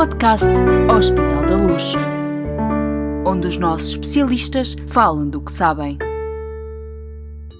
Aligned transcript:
podcast 0.00 0.46
Hospital 0.90 1.44
da 1.44 1.56
Luz, 1.56 1.92
onde 3.26 3.46
os 3.46 3.58
nossos 3.58 3.90
especialistas 3.90 4.74
falam 4.86 5.28
do 5.28 5.42
que 5.42 5.52
sabem. 5.52 5.98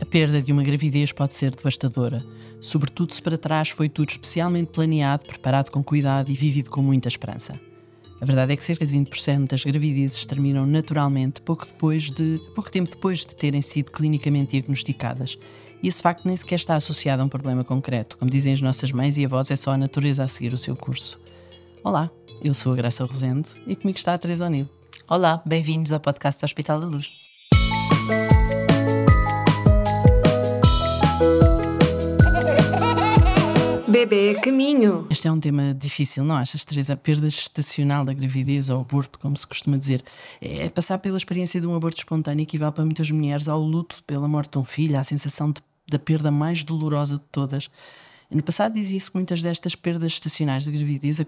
A 0.00 0.06
perda 0.06 0.40
de 0.40 0.50
uma 0.50 0.62
gravidez 0.62 1.12
pode 1.12 1.34
ser 1.34 1.54
devastadora, 1.54 2.22
sobretudo 2.58 3.12
se 3.12 3.20
para 3.20 3.36
trás 3.36 3.68
foi 3.68 3.90
tudo 3.90 4.08
especialmente 4.08 4.68
planeado, 4.68 5.26
preparado 5.26 5.68
com 5.68 5.84
cuidado 5.84 6.30
e 6.30 6.34
vivido 6.34 6.70
com 6.70 6.80
muita 6.80 7.08
esperança. 7.08 7.60
A 8.22 8.24
verdade 8.24 8.54
é 8.54 8.56
que 8.56 8.64
cerca 8.64 8.86
de 8.86 8.94
20% 8.94 9.46
das 9.46 9.62
gravidezes 9.62 10.24
terminam 10.24 10.64
naturalmente 10.64 11.42
pouco, 11.42 11.66
depois 11.66 12.04
de, 12.04 12.40
pouco 12.54 12.70
tempo 12.70 12.88
depois 12.88 13.18
de 13.18 13.36
terem 13.36 13.60
sido 13.60 13.92
clinicamente 13.92 14.52
diagnosticadas. 14.52 15.36
E 15.82 15.88
esse 15.88 16.00
facto 16.00 16.24
nem 16.24 16.38
sequer 16.38 16.54
está 16.54 16.74
associado 16.74 17.20
a 17.20 17.26
um 17.26 17.28
problema 17.28 17.64
concreto. 17.64 18.16
Como 18.16 18.30
dizem 18.30 18.54
as 18.54 18.62
nossas 18.62 18.92
mães 18.92 19.18
e 19.18 19.26
avós, 19.26 19.50
é 19.50 19.56
só 19.56 19.72
a 19.72 19.76
natureza 19.76 20.22
a 20.22 20.28
seguir 20.28 20.54
o 20.54 20.58
seu 20.58 20.74
curso. 20.74 21.20
Olá, 21.82 22.10
eu 22.42 22.52
sou 22.52 22.74
a 22.74 22.76
Graça 22.76 23.02
Rosendo 23.06 23.48
e 23.66 23.74
comigo 23.74 23.96
está 23.96 24.12
a 24.12 24.18
Teresa 24.18 24.44
O'Neill. 24.44 24.68
Olá, 25.08 25.42
bem-vindos 25.46 25.90
ao 25.92 25.98
podcast 25.98 26.38
do 26.38 26.44
Hospital 26.44 26.78
da 26.78 26.86
Luz. 26.86 27.48
Bebê 33.88 34.34
caminho. 34.34 35.06
Este 35.08 35.26
é 35.26 35.32
um 35.32 35.40
tema 35.40 35.72
difícil, 35.72 36.22
não 36.22 36.36
achas, 36.36 36.66
Teresa? 36.66 36.92
A 36.92 36.96
perda 36.98 37.30
gestacional 37.30 38.04
da 38.04 38.12
gravidez 38.12 38.68
ou 38.68 38.82
aborto, 38.82 39.18
como 39.18 39.34
se 39.38 39.46
costuma 39.46 39.78
dizer, 39.78 40.04
é 40.38 40.68
passar 40.68 40.98
pela 40.98 41.16
experiência 41.16 41.62
de 41.62 41.66
um 41.66 41.74
aborto 41.74 41.96
espontâneo 41.96 42.42
equivale 42.42 42.72
para 42.72 42.84
muitas 42.84 43.10
mulheres 43.10 43.48
ao 43.48 43.60
luto 43.60 44.04
pela 44.06 44.28
morte 44.28 44.52
de 44.52 44.58
um 44.58 44.64
filho, 44.64 44.98
à 44.98 45.02
sensação 45.02 45.50
de, 45.50 45.62
da 45.88 45.98
perda 45.98 46.30
mais 46.30 46.62
dolorosa 46.62 47.14
de 47.14 47.24
todas. 47.32 47.70
No 48.30 48.42
passado 48.44 48.74
dizia-se 48.74 49.10
que 49.10 49.16
muitas 49.16 49.42
destas 49.42 49.74
perdas 49.74 50.12
estacionais 50.12 50.64
da 50.64 50.70
gravidez 50.70 51.20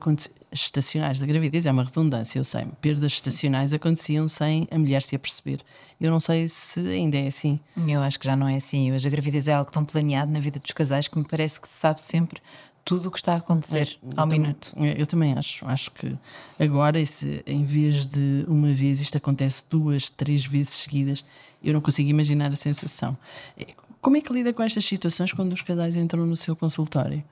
estacionais 0.52 1.18
da 1.18 1.26
gravidez 1.26 1.66
é 1.66 1.72
uma 1.72 1.82
redundância, 1.82 2.38
eu 2.38 2.44
sei. 2.44 2.64
Perdas 2.80 3.12
estacionais 3.12 3.74
aconteciam 3.74 4.28
sem 4.28 4.68
a 4.70 4.78
mulher 4.78 5.02
se 5.02 5.16
aperceber. 5.16 5.60
Eu 6.00 6.12
não 6.12 6.20
sei 6.20 6.48
se 6.48 6.78
ainda 6.78 7.18
é 7.18 7.26
assim. 7.26 7.58
Eu 7.88 8.02
acho 8.02 8.20
que 8.20 8.26
já 8.26 8.36
não 8.36 8.46
é 8.46 8.54
assim. 8.54 8.92
Hoje 8.92 9.08
a 9.08 9.10
gravidez 9.10 9.48
é 9.48 9.52
algo 9.52 9.70
tão 9.70 9.84
planeado 9.84 10.30
na 10.30 10.38
vida 10.38 10.60
dos 10.60 10.70
casais 10.70 11.08
que 11.08 11.18
me 11.18 11.24
parece 11.24 11.60
que 11.60 11.66
se 11.66 11.74
sabe 11.74 12.00
sempre 12.00 12.40
tudo 12.84 13.08
o 13.08 13.10
que 13.10 13.18
está 13.18 13.34
a 13.34 13.36
acontecer 13.36 13.98
é, 14.02 14.20
ao 14.20 14.26
minuto. 14.26 14.72
eu 14.96 15.06
também 15.06 15.32
acho. 15.34 15.66
Acho 15.66 15.90
que 15.92 16.16
agora, 16.58 17.00
esse, 17.00 17.42
em 17.46 17.64
vez 17.64 18.06
de 18.06 18.44
uma 18.48 18.72
vez, 18.72 19.00
isto 19.00 19.16
acontece 19.16 19.64
duas, 19.68 20.10
três 20.10 20.44
vezes 20.44 20.70
seguidas, 20.70 21.24
eu 21.62 21.72
não 21.72 21.80
consigo 21.80 22.08
imaginar 22.10 22.50
a 22.50 22.56
sensação. 22.56 23.16
É, 23.56 23.66
como 24.02 24.16
é 24.16 24.20
que 24.20 24.32
lida 24.32 24.52
com 24.52 24.62
estas 24.64 24.84
situações 24.84 25.32
quando 25.32 25.52
os 25.52 25.62
casais 25.62 25.96
entram 25.96 26.26
no 26.26 26.36
seu 26.36 26.56
consultório? 26.56 27.22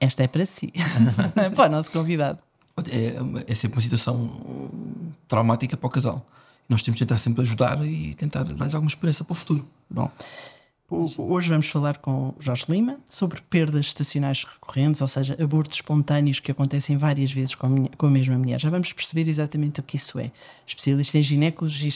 Esta 0.00 0.24
é 0.24 0.26
para 0.26 0.44
si, 0.44 0.72
para 1.54 1.68
o 1.68 1.72
nosso 1.72 1.92
convidado. 1.92 2.40
É, 2.90 3.14
é, 3.46 3.54
sempre 3.54 3.76
uma 3.76 3.82
situação 3.82 4.68
traumática 5.28 5.76
para 5.76 5.86
o 5.86 5.90
casal. 5.90 6.26
Nós 6.68 6.82
temos 6.82 6.98
de 6.98 7.06
tentar 7.06 7.18
sempre 7.18 7.42
ajudar 7.42 7.86
e 7.86 8.14
tentar 8.14 8.42
dar 8.42 8.64
alguma 8.64 8.88
esperança 8.88 9.22
para 9.22 9.32
o 9.32 9.36
futuro. 9.36 9.66
Bom, 9.88 10.10
hoje 10.90 11.48
vamos 11.48 11.68
falar 11.68 11.98
com 11.98 12.34
Jorge 12.40 12.64
Lima 12.68 12.98
sobre 13.08 13.40
perdas 13.42 13.86
estacionais 13.86 14.44
recorrentes, 14.44 15.00
ou 15.00 15.08
seja, 15.08 15.36
abortos 15.40 15.78
espontâneos 15.78 16.40
que 16.40 16.50
acontecem 16.50 16.96
várias 16.96 17.30
vezes 17.30 17.54
com 17.54 17.66
a, 17.66 17.70
minha, 17.70 17.90
com 17.96 18.06
a 18.06 18.10
mesma 18.10 18.36
mulher. 18.36 18.60
Já 18.60 18.70
vamos 18.70 18.92
perceber 18.92 19.28
exatamente 19.28 19.80
o 19.80 19.82
que 19.82 19.96
isso 19.96 20.18
é. 20.18 20.30
Especialista 20.66 21.18
em 21.18 21.22
ginecologia, 21.22 21.92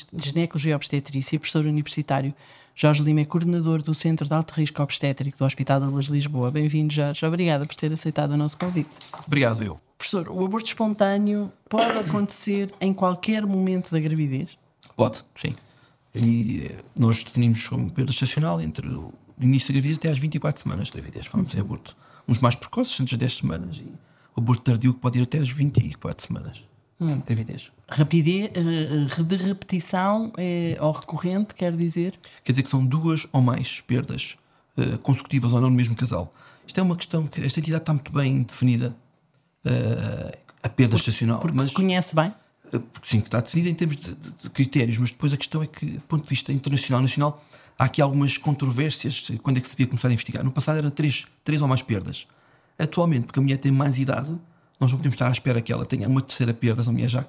e 0.70 0.74
obstetrícia 0.74 1.36
e 1.36 1.38
professor 1.38 1.64
universitário 1.64 2.34
Jorge 2.76 3.04
Lima 3.04 3.20
é 3.20 3.24
coordenador 3.24 3.82
do 3.82 3.94
Centro 3.94 4.26
de 4.26 4.34
Alto 4.34 4.52
Risco 4.54 4.82
Obstétrico 4.82 5.38
do 5.38 5.44
Hospital 5.44 5.78
da 5.78 5.86
Luz 5.86 6.06
Lisboa. 6.06 6.50
Bem-vindo, 6.50 6.92
Jorge. 6.92 7.24
Obrigada 7.24 7.64
por 7.64 7.76
ter 7.76 7.92
aceitado 7.92 8.32
o 8.32 8.36
nosso 8.36 8.58
convite. 8.58 8.98
Obrigado, 9.24 9.62
eu. 9.62 9.78
Professor, 9.96 10.28
o 10.28 10.44
aborto 10.44 10.66
espontâneo 10.66 11.52
pode 11.68 11.96
acontecer 11.98 12.74
em 12.80 12.92
qualquer 12.92 13.46
momento 13.46 13.92
da 13.92 14.00
gravidez? 14.00 14.50
Pode, 14.96 15.24
sim. 15.40 15.54
E 16.14 16.66
eh, 16.66 16.84
nós 16.96 17.24
definimos 17.24 17.66
como 17.66 17.90
perda 17.90 18.12
estacional 18.12 18.60
entre 18.60 18.86
o 18.88 19.12
início 19.40 19.68
da 19.68 19.74
gravidez 19.74 19.98
até 19.98 20.10
às 20.10 20.18
24 20.18 20.62
semanas 20.62 20.86
de 20.86 20.92
gravidez. 20.92 21.26
Falamos 21.26 21.54
em 21.54 21.60
aborto. 21.60 21.96
Uns 22.28 22.38
mais 22.38 22.54
precoces, 22.54 23.00
antes 23.00 23.12
das 23.12 23.18
10 23.18 23.36
semanas, 23.38 23.76
e 23.78 23.92
o 24.36 24.40
aborto 24.40 24.62
tardio 24.62 24.94
que 24.94 25.00
pode 25.00 25.18
ir 25.18 25.22
até 25.22 25.38
às 25.38 25.48
24 25.48 26.26
semanas. 26.26 26.62
Hum. 27.00 27.20
Gravidez. 27.26 27.72
Rapidez, 27.88 28.50
uh, 28.50 29.24
de 29.24 29.36
repetição 29.36 30.32
é, 30.36 30.76
ou 30.80 30.92
recorrente, 30.92 31.54
quer 31.54 31.76
dizer? 31.76 32.18
Quer 32.44 32.52
dizer 32.52 32.62
que 32.62 32.68
são 32.68 32.86
duas 32.86 33.26
ou 33.32 33.42
mais 33.42 33.80
perdas 33.80 34.36
uh, 34.76 34.98
consecutivas 35.00 35.52
ou 35.52 35.60
não 35.60 35.70
no 35.70 35.76
mesmo 35.76 35.96
casal. 35.96 36.32
Isto 36.66 36.80
é 36.80 36.82
uma 36.82 36.96
questão 36.96 37.26
que 37.26 37.40
esta 37.44 37.58
entidade 37.58 37.82
está 37.82 37.92
muito 37.92 38.12
bem 38.12 38.42
definida, 38.42 38.96
uh, 39.66 40.38
a 40.62 40.68
perda 40.68 40.96
porque, 40.96 41.10
estacional. 41.10 41.40
Porque 41.40 41.56
mas, 41.56 41.68
se 41.68 41.74
conhece 41.74 42.14
bem? 42.14 42.32
Sim, 43.02 43.18
está 43.18 43.40
definida 43.40 43.68
em 43.70 43.74
termos 43.74 43.96
de, 43.96 44.14
de, 44.14 44.30
de, 44.42 44.50
critérios, 44.50 44.98
mas 44.98 45.10
depois 45.10 45.32
a 45.32 45.36
questão 45.36 45.62
é 45.62 45.66
que, 45.66 45.86
do 45.86 46.00
ponto 46.02 46.24
de 46.24 46.30
vista 46.30 46.52
internacional 46.52 47.02
nacional, 47.02 47.44
há 47.78 47.84
aqui 47.84 48.00
algumas 48.00 48.38
controvérsias 48.38 49.30
quando 49.42 49.58
é 49.58 49.60
que 49.60 49.66
se 49.66 49.72
devia 49.72 49.86
começar 49.86 50.08
a 50.08 50.12
investigar. 50.12 50.44
No 50.44 50.52
passado 50.52 50.78
era 50.78 50.90
três, 50.90 51.26
três 51.44 51.62
ou 51.62 51.68
mais 51.68 51.82
perdas. 51.82 52.26
Atualmente, 52.78 53.26
porque 53.26 53.38
a 53.38 53.42
mulher 53.42 53.58
tem 53.58 53.70
mais 53.70 53.98
idade, 53.98 54.28
nós 54.80 54.90
não 54.90 54.98
podemos 54.98 55.14
estar 55.14 55.28
à 55.28 55.32
espera 55.32 55.60
que 55.60 55.72
ela 55.72 55.84
tenha 55.84 56.08
uma 56.08 56.20
terceira 56.20 56.52
perda, 56.52 56.82
uma 56.82 56.92
mulher 56.92 57.08
já 57.08 57.26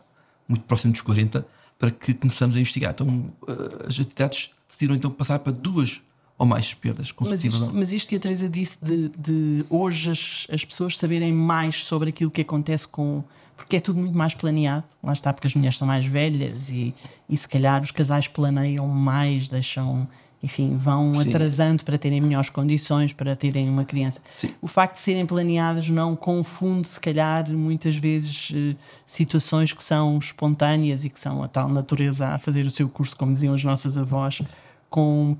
muito 0.47 0.63
próxima 0.63 0.91
dos 0.91 1.01
40, 1.01 1.45
para 1.77 1.91
que 1.91 2.13
começamos 2.13 2.55
a 2.55 2.59
investigar. 2.59 2.91
Então, 2.91 3.31
eh, 3.47 3.87
as 3.87 3.99
entidades 3.99 4.51
decidiram 4.67 4.95
então 4.95 5.11
passar 5.11 5.39
para 5.39 5.51
duas 5.51 6.01
ou 6.37 6.45
mais 6.45 6.73
perdas 6.73 7.11
consecutivas. 7.11 7.59
Mas 7.59 7.67
isto, 7.67 7.79
mas 7.79 7.93
isto 7.93 8.09
que 8.09 8.15
a 8.15 8.19
Teresa 8.19 8.49
disse 8.49 8.77
de, 8.83 9.09
de 9.09 9.65
hoje 9.69 10.11
as, 10.11 10.47
as, 10.51 10.65
pessoas 10.65 10.97
saberem 10.97 11.31
mais 11.31 11.83
sobre 11.85 12.09
aquilo 12.09 12.31
que 12.31 12.41
acontece 12.41 12.87
com. 12.87 13.23
Porque 13.55 13.77
é 13.77 13.79
tudo 13.79 14.01
muito 14.01 14.17
mais 14.17 14.33
planeado, 14.33 14.83
lá 15.01 15.13
está, 15.13 15.31
porque 15.31 15.47
as 15.47 15.55
mulheres 15.55 15.77
são 15.77 15.87
mais 15.87 16.05
velhas 16.05 16.69
e, 16.69 16.93
e 17.29 17.37
se 17.37 17.47
calhar 17.47 17.81
os 17.81 17.89
casais 17.89 18.27
planeiam 18.27 18.85
mais, 18.85 19.47
deixam 19.47 20.05
enfim, 20.45 20.77
vão 20.77 21.13
Sim. 21.13 21.29
atrasando 21.29 21.83
para 21.83 21.97
terem 21.97 22.21
melhores 22.21 22.51
condições 22.51 23.11
para 23.11 23.35
terem 23.35 23.67
uma 23.67 23.83
criança. 23.83 24.21
Sim. 24.29 24.51
O 24.61 24.67
facto 24.67 24.95
de 24.95 24.99
serem 24.99 25.25
planeadas 25.25 25.89
não 25.89 26.15
confunde, 26.15 26.87
se 26.87 26.99
calhar, 26.99 27.49
muitas 27.49 27.95
vezes 27.95 28.51
eh, 28.53 28.75
situações 29.07 29.73
que 29.73 29.81
são 29.81 30.19
espontâneas 30.19 31.03
e 31.03 31.09
que 31.09 31.19
são 31.19 31.41
a 31.41 31.47
tal 31.47 31.67
natureza 31.67 32.27
a 32.27 32.37
fazer 32.37 32.63
o 32.63 32.69
seu 32.69 32.87
curso, 32.87 33.15
como 33.15 33.33
diziam 33.33 33.55
as 33.55 33.63
nossas 33.63 33.97
avós, 33.97 34.39
com 34.87 35.35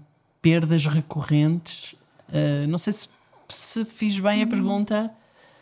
perdas 0.46 0.86
recorrentes. 0.86 1.94
Uh, 2.30 2.68
não 2.68 2.78
sei 2.78 2.94
se, 2.94 3.08
se 3.50 3.84
fiz 3.84 4.20
bem 4.20 4.44
a 4.44 4.48
pergunta. 4.48 5.12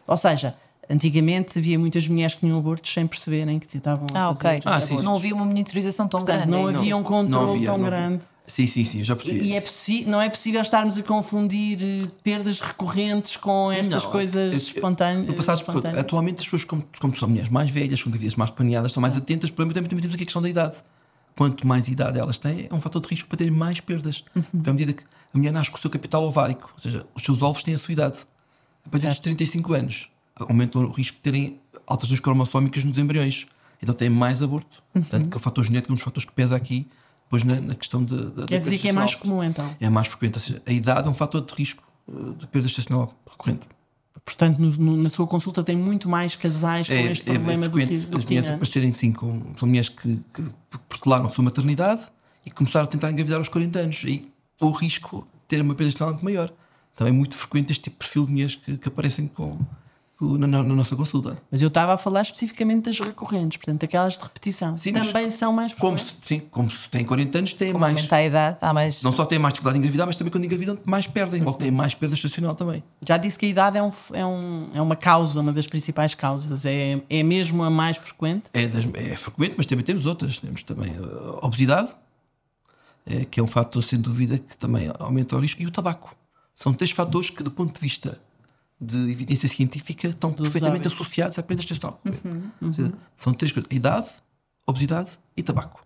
Ou 0.06 0.18
seja, 0.18 0.54
Antigamente 0.90 1.58
havia 1.58 1.80
muitas 1.80 2.06
mulheres 2.10 2.34
que 2.34 2.42
tinham 2.42 2.60
abortos 2.60 2.94
sem 2.94 3.08
perceberem 3.08 3.58
que 3.58 3.78
estavam 3.78 4.06
ah, 4.14 4.28
a 4.28 4.36
fazer. 4.36 4.62
Ah, 4.66 4.78
ok. 4.78 5.02
não 5.02 5.16
havia 5.16 5.34
uma 5.34 5.46
monitorização 5.46 6.10
tão 6.10 6.20
Portanto, 6.20 6.46
grande. 6.46 6.52
Não 6.52 6.70
é 6.70 6.76
havia 6.76 6.98
um 6.98 7.04
controle 7.04 7.66
tão 7.66 7.82
grande. 7.82 8.22
Sim, 8.46 8.68
sim, 8.68 8.84
sim, 8.84 8.98
eu 9.00 9.06
já 9.06 9.16
percebi. 9.16 9.54
E, 9.54 9.56
é 9.56 10.10
não 10.10 10.22
é 10.22 10.30
possível 10.30 10.62
estarmos 10.62 10.98
a 10.98 11.04
confundir 11.04 11.80
eh, 11.82 12.08
perdas 12.22 12.60
recorrentes 12.60 13.38
com 13.38 13.72
estas 13.72 14.04
não, 14.04 14.12
coisas 14.12 14.54
espontâneas. 14.54 15.26
No 15.26 15.34
passado, 15.34 15.60
espontâneas. 15.60 15.98
atualmente 15.98 16.40
as 16.40 16.44
pessoas, 16.44 16.66
como, 16.66 16.84
como 17.00 17.18
são 17.18 17.30
mulheres 17.30 17.50
mais 17.50 17.72
velhas, 17.72 18.04
com 18.04 18.10
gravidez 18.10 18.36
mais 18.36 18.52
planeadas, 18.52 18.92
estão 18.92 19.00
mais 19.00 19.16
atentas, 19.16 19.50
por 19.50 19.66
também 19.74 19.90
temos 19.90 20.14
aqui 20.14 20.24
a 20.24 20.26
questão 20.26 20.42
da 20.42 20.50
idade. 20.50 20.76
Quanto 21.36 21.66
mais 21.66 21.88
idade 21.88 22.20
elas 22.20 22.38
têm, 22.38 22.68
é 22.70 22.74
um 22.74 22.80
fator 22.80 23.02
de 23.02 23.08
risco 23.10 23.28
para 23.28 23.38
terem 23.38 23.54
mais 23.54 23.80
perdas. 23.80 24.24
Uhum. 24.36 24.44
Porque 24.44 24.70
à 24.70 24.74
medida 24.74 24.94
que 24.94 25.04
a 25.04 25.38
mulher 25.38 25.52
nasce 25.52 25.72
com 25.72 25.78
o 25.78 25.82
seu 25.82 25.90
capital 25.90 26.24
ovárico, 26.24 26.72
ou 26.74 26.80
seja, 26.80 27.06
os 27.16 27.24
seus 27.24 27.42
ovos 27.42 27.64
têm 27.64 27.74
a 27.74 27.78
sua 27.78 27.92
idade, 27.92 28.20
a 28.86 28.90
partir 28.90 29.08
dos 29.08 29.20
35 29.20 29.74
anos, 29.74 30.10
aumenta 30.36 30.78
o 30.78 30.92
risco 30.92 31.18
de 31.18 31.24
terem 31.24 31.60
alterações 31.88 32.20
cromossómicas 32.20 32.84
nos 32.84 32.98
embriões. 32.98 33.48
Então 33.82 33.94
têm 33.94 34.10
mais 34.10 34.42
aborto. 34.42 34.82
Uhum. 34.94 35.02
Portanto, 35.02 35.30
que 35.30 35.34
é 35.34 35.38
o 35.38 35.40
fator 35.40 35.64
genético, 35.64 35.92
um 35.92 35.96
dos 35.96 36.04
fatores 36.04 36.28
que 36.28 36.34
pesa 36.34 36.56
aqui 36.56 36.88
depois 37.34 37.44
na, 37.44 37.60
na 37.60 37.76
questão 37.76 38.04
de, 38.04 38.32
de, 38.32 38.46
Quer 38.46 38.60
dizer 38.60 38.78
que 38.78 38.88
é 38.88 38.92
mais 38.92 39.16
comum 39.16 39.44
então? 39.44 39.76
É 39.80 39.90
mais 39.90 40.08
frequente. 40.08 40.36
Ou 40.36 40.40
seja, 40.40 40.62
a 40.66 40.72
idade 40.72 41.08
é 41.08 41.12
um 41.12 41.16
fator 41.16 41.42
de 41.42 41.54
risco 41.54 41.84
eh, 42.08 42.34
de 42.38 42.48
perda 42.48 42.68
estacional 42.68 43.14
recorrente. 43.30 43.68
Portanto, 44.26 44.60
no, 44.60 44.70
no, 44.72 44.98
na 45.04 45.10
sua 45.10 45.28
consulta 45.28 45.64
tem 45.64 45.76
muito 45.76 46.08
mais 46.08 46.36
casais 46.36 46.88
com 46.88 46.94
é, 46.94 47.12
este 47.12 47.30
é, 47.30 47.34
problema 47.34 47.66
é 47.66 47.70
do 47.70 47.78
que, 47.78 47.98
do 47.98 48.18
As 48.18 48.26
mulheres 48.26 48.50
aparecerem 48.50 48.94
sim, 48.94 49.12
com, 49.12 49.42
são 49.58 49.68
mulheres 49.68 49.90
que, 49.90 50.20
que 50.34 50.44
protelaram 50.88 51.28
a 51.28 51.32
sua 51.32 51.44
maternidade 51.44 52.04
e 52.46 52.52
começaram 52.52 52.86
a 52.86 52.88
tentar 52.88 53.12
engravidar 53.12 53.40
aos 53.40 53.50
40 53.50 53.80
anos. 53.80 54.04
E 54.06 54.32
o 54.62 54.72
risco 54.72 55.28
de 55.34 55.48
ter 55.48 55.62
uma 55.62 55.76
perda 55.76 55.94
é 56.00 56.06
muito 56.06 56.24
maior. 56.24 56.54
Então 56.94 57.08
é 57.08 57.12
muito 57.12 57.36
frequente 57.36 57.72
este 57.72 57.86
tipo 57.86 57.96
de 57.96 58.00
perfil 58.00 58.26
de 58.26 58.32
mulheres 58.32 58.56
que, 58.56 58.78
que 58.78 58.88
aparecem 58.88 59.28
com, 59.28 59.60
na, 60.22 60.48
na, 60.48 60.64
nossa 60.64 60.96
consulta. 60.96 61.38
Mas 61.52 61.62
eu 61.62 61.68
estava 61.68 61.94
a 61.94 61.98
falar 61.98 62.22
especificamente 62.22 62.86
das 62.86 63.00
recorrentes, 63.00 63.58
portanto, 63.58 63.84
aquelas 63.84 64.18
de 64.18 64.24
repetição. 64.24 64.78
Sim, 64.78 64.94
também 64.94 65.30
são 65.32 65.52
mais 65.52 65.74
como 65.74 65.98
se, 65.98 66.16
Sim, 66.22 66.40
como 66.52 66.70
se 66.70 66.90
têm 66.90 67.04
40 67.04 67.38
anos, 67.38 67.54
têm 67.54 67.72
como 67.72 67.82
mais. 67.82 68.12
a 68.12 68.24
idade, 68.24 68.58
há 68.62 68.74
mais. 68.74 69.02
Não 69.04 69.14
só 69.14 69.26
têm 69.26 69.40
mais 69.40 69.54
dificuldade 69.54 69.78
em 69.78 69.80
engravidar, 69.80 70.08
mas 70.08 70.16
também 70.16 70.32
quando 70.32 70.46
engravidam, 70.46 70.78
mais 70.86 71.08
perdem, 71.08 71.42
uhum. 71.42 71.48
ou 71.48 71.54
têm 71.54 71.72
mais 71.72 71.94
perda 71.94 72.16
estacional 72.16 72.56
também. 72.56 72.84
Já 73.06 73.18
disse 73.18 73.38
que 73.38 73.46
a 73.46 73.50
idade 73.50 73.78
é, 73.78 73.84
um, 73.84 73.92
é, 74.14 74.26
um, 74.26 74.70
é 74.74 74.82
uma 74.82 74.96
causa, 74.96 75.40
uma 75.40 75.52
das 75.52 75.68
principais 75.68 76.16
causas. 76.16 76.66
É, 76.66 77.02
é 77.10 77.24
mesmo 77.24 77.64
a 77.64 77.70
mais 77.70 77.98
frequente? 77.98 78.44
É, 78.54 78.68
das, 78.68 78.86
é 78.94 79.16
frequente, 79.16 79.56
mas 79.58 79.66
também 79.66 79.84
temos 79.84 80.06
outras. 80.06 80.38
Temos 80.40 80.64
também 80.64 80.94
a 80.96 81.46
obesidade, 81.46 81.90
é, 83.06 83.26
que 83.26 83.40
é 83.40 83.44
um 83.44 83.48
fator, 83.48 83.84
sem 83.84 84.00
dúvida, 84.00 84.38
que 84.38 84.56
também 84.58 84.90
aumenta 85.00 85.36
o 85.36 85.40
risco, 85.40 85.62
e 85.62 85.66
o 85.66 85.72
tabaco. 85.72 86.16
São 86.56 86.72
três 86.74 86.92
fatores 86.92 87.30
que, 87.30 87.42
do 87.44 87.50
ponto 87.50 87.74
de 87.74 87.82
vista 87.82 88.20
de 88.84 89.12
evidência 89.12 89.48
científica 89.50 90.08
estão 90.08 90.32
perfeitamente 90.34 90.82
hábitos. 90.88 90.94
associados 91.02 91.40
à 91.40 91.44
perda 91.44 91.62
estacional. 91.64 92.00
Ou 92.62 92.74
seja, 92.74 92.94
São 93.18 93.34
três 93.34 93.52
coisas: 93.52 93.72
idade, 93.72 94.08
obesidade 94.68 95.10
e 95.38 95.42
tabaco. 95.44 95.86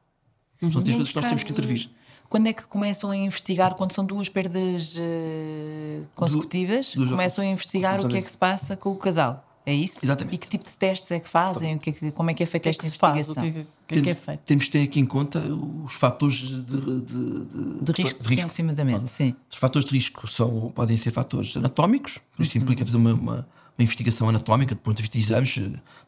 São 0.72 0.82
três 0.82 0.96
coisas 0.96 1.10
que 1.10 1.16
nós 1.16 1.26
temos 1.26 1.44
que 1.44 1.52
intervir. 1.52 1.90
Quando 2.30 2.48
é 2.48 2.54
que 2.54 2.64
começam 2.64 3.10
a 3.12 3.16
investigar, 3.16 3.76
quando 3.76 3.94
são 3.94 4.06
duas 4.06 4.28
perdas 4.28 4.96
eh, 5.00 6.04
consecutivas, 6.16 6.94
duas- 6.94 7.10
começam 7.10 7.44
a 7.44 7.48
investigar 7.48 8.04
o 8.04 8.08
que 8.10 8.18
é 8.18 8.22
que 8.22 8.30
se 8.30 8.38
passa 8.38 8.76
com 8.76 8.92
o 8.92 8.96
casal? 8.98 9.46
É 9.66 9.74
isso? 9.74 10.04
Exatamente. 10.06 10.36
E 10.36 10.38
que 10.38 10.48
tipo 10.48 10.66
de 10.66 10.72
testes 10.72 11.12
é 11.12 11.20
que 11.20 11.30
fazem? 11.30 11.76
O 11.76 11.80
que 11.80 11.90
é 11.90 11.94
que- 11.94 12.12
como 12.12 12.30
é 12.30 12.34
que 12.34 12.44
é 12.44 12.46
feita 12.46 12.64
que 12.64 12.70
é 12.70 12.72
esta 12.72 12.84
que? 12.84 12.88
O 13.06 13.10
investigação? 13.10 13.66
Que 13.88 13.94
que 13.94 14.00
é, 14.00 14.02
que 14.04 14.10
é 14.10 14.14
Temos, 14.14 14.26
feito? 14.26 14.40
temos 14.46 14.66
que 14.66 14.72
ter 14.72 14.82
aqui 14.84 15.00
em 15.00 15.06
conta 15.06 15.40
os 15.40 15.94
fatores 15.94 16.40
de, 16.40 16.62
de, 16.62 17.02
de- 17.02 17.84
De 17.84 17.92
risco 18.02 18.24
que 18.24 18.34
estão 18.34 18.48
em 18.48 18.50
cima 18.50 18.74
da 18.74 18.84
mesa, 18.84 19.08
sim. 19.08 19.34
Os 19.50 19.58
fatores 19.58 19.88
de 19.88 19.96
risco 19.96 20.28
são, 20.28 20.72
podem 20.76 20.98
ser 20.98 21.12
fatores 21.12 21.56
anatómicos, 21.56 22.20
isso 22.38 22.58
implica 22.58 22.84
fazer 22.86 22.98
uma, 22.98 23.14
uma, 23.14 23.34
uma 23.34 23.48
investigação 23.80 24.28
anatómica 24.30 24.76
do 24.76 24.82
ponto 24.82 24.98
de 24.98 25.04
vista 25.04 25.18
de 25.18 25.24
exames. 25.24 25.58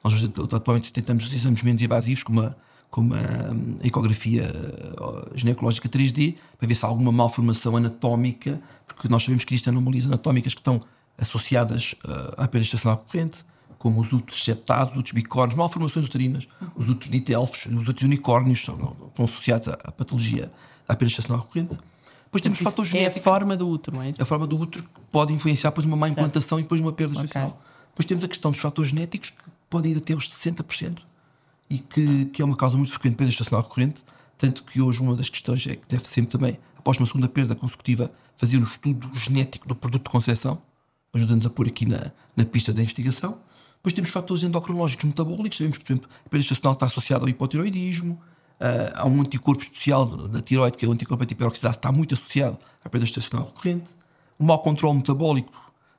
Nós 0.04 0.14
atualmente 0.54 0.92
tentamos 0.92 1.26
os 1.26 1.34
exames 1.34 1.62
menos 1.64 1.82
invasivos, 1.82 2.24
como 2.24 2.42
a, 2.42 2.56
como 2.92 3.14
a, 3.14 3.18
hum, 3.52 3.78
ecografia 3.84 4.52
ginecológica 5.36 5.88
3D, 5.88 6.36
para 6.58 6.68
ver 6.68 6.76
se 6.76 6.86
há 6.86 6.88
alguma 6.88 7.12
malformação 7.12 7.76
anatómica, 7.78 8.60
porque 8.88 9.08
nós 9.08 9.24
sabemos 9.24 9.46
que 9.46 9.54
existem 9.54 9.72
anomalias 9.72 10.06
anatómicas 10.06 10.54
que 10.54 10.60
estão 10.60 10.82
associadas 11.18 11.96
eh, 12.08 12.34
à 12.38 12.48
perda 12.48 12.66
estacional 12.66 13.04
recorrente, 13.06 13.40
como 13.80 14.02
os 14.02 14.12
úteros 14.12 14.44
septados, 14.44 14.94
os 14.94 15.00
úteros 15.00 15.14
bicórnios, 15.14 15.58
malformações 15.58 16.06
uterinas, 16.06 16.48
os 16.76 16.88
úteros 16.90 17.10
ditelfos, 17.10 17.66
os 17.66 17.84
úteros 17.88 18.04
unicórnios, 18.04 18.60
estão, 18.60 18.76
estão 19.08 19.26
associados 19.26 19.70
à, 19.70 19.74
à 19.86 19.92
patologia, 19.92 20.52
à 20.88 20.96
perda 20.96 21.12
estacional 21.12 21.42
recorrente. 21.48 21.80
Depois 22.26 22.42
temos 22.44 22.60
fatores 22.60 22.94
É 22.94 22.98
a 22.98 23.00
genéticos 23.00 23.24
forma 23.24 23.58
do 23.58 23.68
útero, 23.68 24.02
é 24.02 24.10
isso? 24.12 24.22
a 24.22 24.26
forma 24.26 24.46
do 24.46 24.60
útero 24.60 24.84
que 24.84 24.90
pode 25.10 25.34
influenciar 25.34 25.70
depois 25.72 25.88
uma 25.88 25.96
má 25.98 26.10
implantação 26.10 26.60
e 26.60 26.62
depois 26.62 26.80
uma 26.82 26.92
perda 26.92 27.14
Ok. 27.14 27.24
gestacional. 27.24 27.60
Depois 27.90 28.06
temos 28.06 28.24
a 28.24 28.28
questão 28.28 28.52
dos 28.52 28.60
fatores 28.60 28.92
genéticos 28.92 29.32
que 29.32 29.38
podem 29.70 29.94
ir 29.94 29.98
até 29.98 30.14
aos 30.14 30.30
60% 30.30 31.00
e 31.70 31.80
que, 31.80 32.26
que 32.26 32.42
é 32.42 32.46
uma 32.46 32.56
causa 32.56 32.78
muito 32.78 32.92
frequente 32.92 33.12
de 33.14 33.18
perda 33.18 33.32
gestacional 33.32 33.64
recorrente, 33.64 34.02
tanto 34.38 34.64
que 34.64 34.82
hoje 34.82 35.00
uma 35.02 35.16
das 35.16 35.30
questões 35.30 35.66
é 35.68 35.76
que 35.76 35.88
deve 35.88 36.06
sempre 36.08 36.32
também, 36.32 36.60
após 36.78 36.98
uma 36.98 37.08
segunda 37.08 37.28
perda 37.30 37.56
consecutiva, 37.56 38.12
fazer 38.36 38.58
um 38.58 38.64
estudo 38.64 39.10
genético 39.16 39.68
do 39.68 39.76
produto 39.76 40.04
de 40.04 40.10
concepção, 40.10 40.62
ajuda-nos 41.14 41.46
a 41.46 41.50
pôr 41.50 41.68
aqui 41.68 41.86
na, 41.86 42.12
na 42.36 42.46
pista 42.46 42.72
da 42.72 42.82
investigação. 42.82 43.38
Depois 43.80 43.94
temos 43.94 44.10
fatores 44.10 44.44
endocrinológicos 44.44 45.06
metabólicos, 45.06 45.58
sabemos 45.58 45.78
que, 45.78 45.86
por 45.86 45.94
exemplo, 45.94 46.10
a 46.26 46.30
perda 46.30 46.44
gestacional 46.44 46.74
está 46.74 46.86
associada 46.86 47.24
ao 47.24 47.30
hipotiroidismo, 47.30 48.22
ah, 48.60 48.92
há 49.02 49.08
um 49.08 49.22
anticorpo 49.22 49.64
especial 49.64 50.06
da 50.06 50.42
tiroide, 50.42 50.78
que 50.78 50.86
é 50.86 50.88
o 50.88 50.92
anticorpo 50.92 51.24
antiperoxidase, 51.24 51.78
está 51.78 51.92
muito 51.92 52.14
associado 52.14 52.58
à 52.84 52.90
perda 52.90 53.06
gestacional 53.06 53.48
recorrente. 53.48 53.90
O 54.38 54.44
mau 54.44 54.60
controle 54.60 54.98
metabólico 54.98 55.52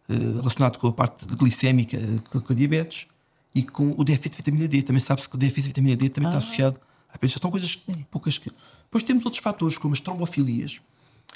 eh, 0.08 0.14
relacionado 0.14 0.78
com 0.78 0.88
a 0.88 0.92
parte 0.92 1.24
glicémica, 1.36 1.96
eh, 1.96 2.16
com, 2.30 2.52
a 2.52 2.54
diabetes, 2.54 3.06
e 3.54 3.62
com 3.62 3.94
o 3.96 4.04
déficit 4.04 4.30
de 4.30 4.36
vitamina 4.38 4.68
D. 4.68 4.82
Também 4.82 5.00
sabe-se 5.00 5.28
que 5.28 5.34
o 5.34 5.38
déficit 5.38 5.62
de 5.62 5.68
vitamina 5.68 5.96
D 5.96 6.08
também 6.08 6.28
está 6.28 6.38
associado 6.38 6.80
à 7.12 7.18
perda. 7.18 7.36
São 7.40 7.50
coisas 7.50 7.76
poucas 8.10 8.38
que. 8.38 8.50
Depois 8.84 9.04
temos 9.04 9.24
outros 9.24 9.42
fatores, 9.42 9.78
como 9.78 9.94
as 9.94 10.00
trombofilias. 10.00 10.80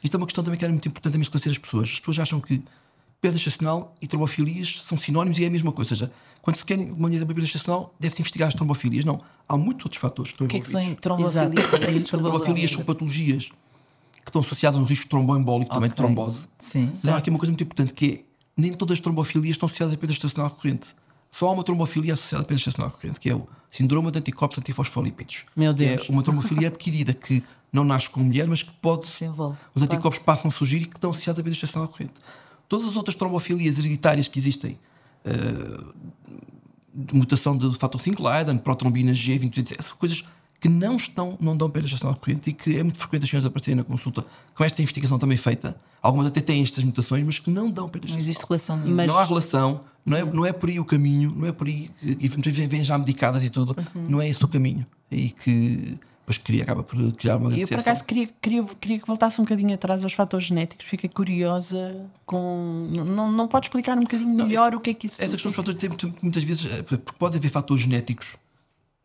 Isto 0.02 0.14
é 0.14 0.18
uma 0.18 0.26
questão 0.26 0.42
também 0.42 0.58
que 0.58 0.64
era 0.64 0.72
muito 0.72 0.88
importante 0.88 1.12
também 1.12 1.22
esclarecer 1.22 1.52
as 1.52 1.58
pessoas. 1.58 1.90
As 1.90 2.00
pessoas 2.00 2.18
acham 2.18 2.40
que 2.40 2.62
perda 3.24 3.38
gestacional 3.38 3.94
e 4.02 4.06
trombofilias 4.06 4.82
são 4.82 4.98
sinónimos 4.98 5.38
e 5.38 5.44
é 5.44 5.46
a 5.46 5.50
mesma 5.50 5.72
coisa. 5.72 5.94
Ou 5.94 5.96
seja, 5.96 6.12
quando 6.42 6.56
se 6.56 6.64
quer 6.64 6.78
uma 6.78 7.08
da 7.08 7.24
perda 7.24 7.40
gestacional, 7.40 7.94
deve-se 7.98 8.20
investigar 8.20 8.48
as 8.48 8.54
trombofilias. 8.54 9.04
Não. 9.06 9.22
Há 9.48 9.56
muitos 9.56 9.86
outros 9.86 10.00
fatores 10.00 10.32
que 10.32 10.34
estão 10.34 10.46
O 10.46 10.50
que 10.50 10.56
é 10.58 10.60
que 10.60 10.68
são 10.68 10.78
envolvidos. 10.80 11.00
trombofilias? 11.00 12.02
As 12.02 12.10
trombofilias 12.10 12.70
são 12.70 12.84
patologias 12.84 13.44
que 13.46 14.28
estão 14.30 14.42
associadas 14.42 14.78
a 14.78 14.82
um 14.82 14.86
risco 14.86 15.08
tromboembólico, 15.08 15.72
também 15.72 15.88
de 15.88 15.96
trombose. 15.96 16.48
Sim. 16.58 16.92
Mas 17.02 17.14
há 17.14 17.16
aqui 17.16 17.30
uma 17.30 17.38
coisa 17.38 17.50
muito 17.50 17.64
importante 17.64 17.94
que 17.94 18.06
é 18.06 18.60
nem 18.60 18.72
todas 18.74 18.98
as 18.98 19.00
trombofilias 19.00 19.54
estão 19.54 19.66
associadas 19.66 19.94
à 19.94 19.98
perda 19.98 20.12
gestacional 20.12 20.50
recorrente. 20.50 20.88
Só 21.30 21.48
há 21.48 21.52
uma 21.52 21.64
trombofilia 21.64 22.12
associada 22.14 22.44
à 22.44 22.46
perda 22.46 22.58
gestacional 22.58 22.90
recorrente, 22.94 23.18
que 23.20 23.30
é 23.30 23.34
o 23.34 23.48
síndrome 23.70 24.10
de 24.10 24.18
anticorpos 24.18 24.58
antifosfolípidos. 24.58 25.44
Meu 25.56 25.74
Que 25.74 25.86
Deus. 25.86 26.08
É 26.08 26.12
uma 26.12 26.22
trombofilia 26.22 26.68
adquirida 26.68 27.12
que 27.14 27.42
não 27.72 27.84
nasce 27.84 28.08
com 28.10 28.20
mulher, 28.20 28.46
mas 28.46 28.62
que 28.62 28.70
pode. 28.70 29.06
Se 29.08 29.24
envolve. 29.24 29.56
Os 29.74 29.82
anticorpos 29.82 30.18
passam 30.20 30.48
a 30.48 30.50
surgir 30.50 30.82
e 30.82 30.86
que 30.86 30.96
estão 30.96 31.10
associados 31.10 31.40
à 31.40 31.42
perda 31.42 31.54
gestacional 31.54 31.88
recorrente. 31.90 32.14
Todas 32.68 32.88
as 32.88 32.96
outras 32.96 33.14
trombofilias 33.14 33.78
hereditárias 33.78 34.28
que 34.28 34.38
existem, 34.38 34.78
de 36.94 37.14
mutação 37.14 37.56
do 37.56 37.72
fator 37.74 38.00
5 38.00 38.22
Leiden, 38.22 38.56
protrombina 38.58 39.12
G28, 39.12 39.82
são 39.82 39.96
coisas 39.96 40.22
que 40.60 40.68
não 40.68 40.96
estão, 40.96 41.36
não 41.40 41.54
dão 41.56 41.68
perda 41.68 41.86
gestacional 41.88 42.14
recorrente 42.14 42.48
e 42.50 42.52
que 42.54 42.78
é 42.78 42.82
muito 42.82 42.98
frequente 42.98 43.24
as 43.24 43.30
senhoras 43.30 43.44
aparecerem 43.46 43.76
na 43.76 43.84
consulta 43.84 44.24
com 44.54 44.64
esta 44.64 44.80
investigação 44.80 45.18
também 45.18 45.36
feita. 45.36 45.76
Algumas 46.00 46.26
até 46.28 46.40
têm 46.40 46.62
estas 46.62 46.82
mutações, 46.84 47.24
mas 47.24 47.38
que 47.38 47.50
não 47.50 47.70
dão 47.70 47.88
perda 47.88 48.08
Não 48.08 48.16
existe 48.18 48.44
relação. 48.48 48.78
Mas- 48.86 49.06
Não 49.06 49.18
há 49.18 49.24
relação, 49.24 49.80
não 50.06 50.16
é, 50.16 50.24
não 50.24 50.46
é 50.46 50.52
por 50.52 50.68
aí 50.70 50.80
o 50.80 50.84
caminho, 50.84 51.34
não 51.36 51.46
é 51.48 51.52
por 51.52 51.66
aí 51.66 51.90
e 52.02 52.28
vêm 52.28 52.82
já 52.84 52.96
medicadas 52.96 53.44
e 53.44 53.50
tudo, 53.50 53.76
não 54.08 54.22
é 54.22 54.28
esse 54.28 54.42
o 54.42 54.48
caminho. 54.48 54.86
Aí 55.10 55.30
que 55.30 55.98
depois 56.24 56.38
cria, 56.38 56.62
acaba 56.62 56.82
por 56.82 56.96
criar 57.12 57.36
uma 57.36 57.50
grande 57.50 57.62
Eu, 57.62 57.68
por 57.68 57.78
acaso, 57.78 58.02
queria, 58.04 58.28
queria, 58.40 58.64
queria 58.80 58.98
que 58.98 59.06
voltasse 59.06 59.38
um 59.40 59.44
bocadinho 59.44 59.74
atrás 59.74 60.02
aos 60.04 60.14
fatores 60.14 60.46
genéticos. 60.46 60.86
Fiquei 60.86 61.10
curiosa 61.10 62.08
com. 62.24 62.88
Não, 62.90 63.30
não 63.30 63.46
pode 63.46 63.66
explicar 63.66 63.96
um 63.98 64.00
bocadinho 64.02 64.34
melhor 64.34 64.74
o 64.74 64.80
que 64.80 64.90
é 64.90 64.94
que 64.94 65.06
isso 65.06 65.22
Essa 65.22 65.32
questão 65.32 65.50
dos 65.50 65.56
fatores 65.56 65.78
de 65.78 65.86
tempo, 65.88 66.14
muitas 66.22 66.42
vezes, 66.42 66.64
eh, 66.64 66.82
porque 66.82 67.12
pode 67.18 67.36
haver 67.36 67.50
fatores 67.50 67.82
genéticos 67.84 68.36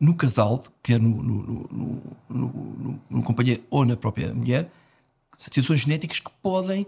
no 0.00 0.14
casal, 0.14 0.64
quer 0.82 0.98
no, 0.98 1.22
no, 1.22 1.68
no, 1.70 2.02
no- 2.30 3.00
no 3.10 3.22
companheiro 3.22 3.62
ou 3.68 3.84
na 3.84 3.96
própria 3.96 4.32
mulher, 4.32 4.70
situações 5.36 5.80
genéticas 5.80 6.20
que 6.20 6.30
podem 6.42 6.86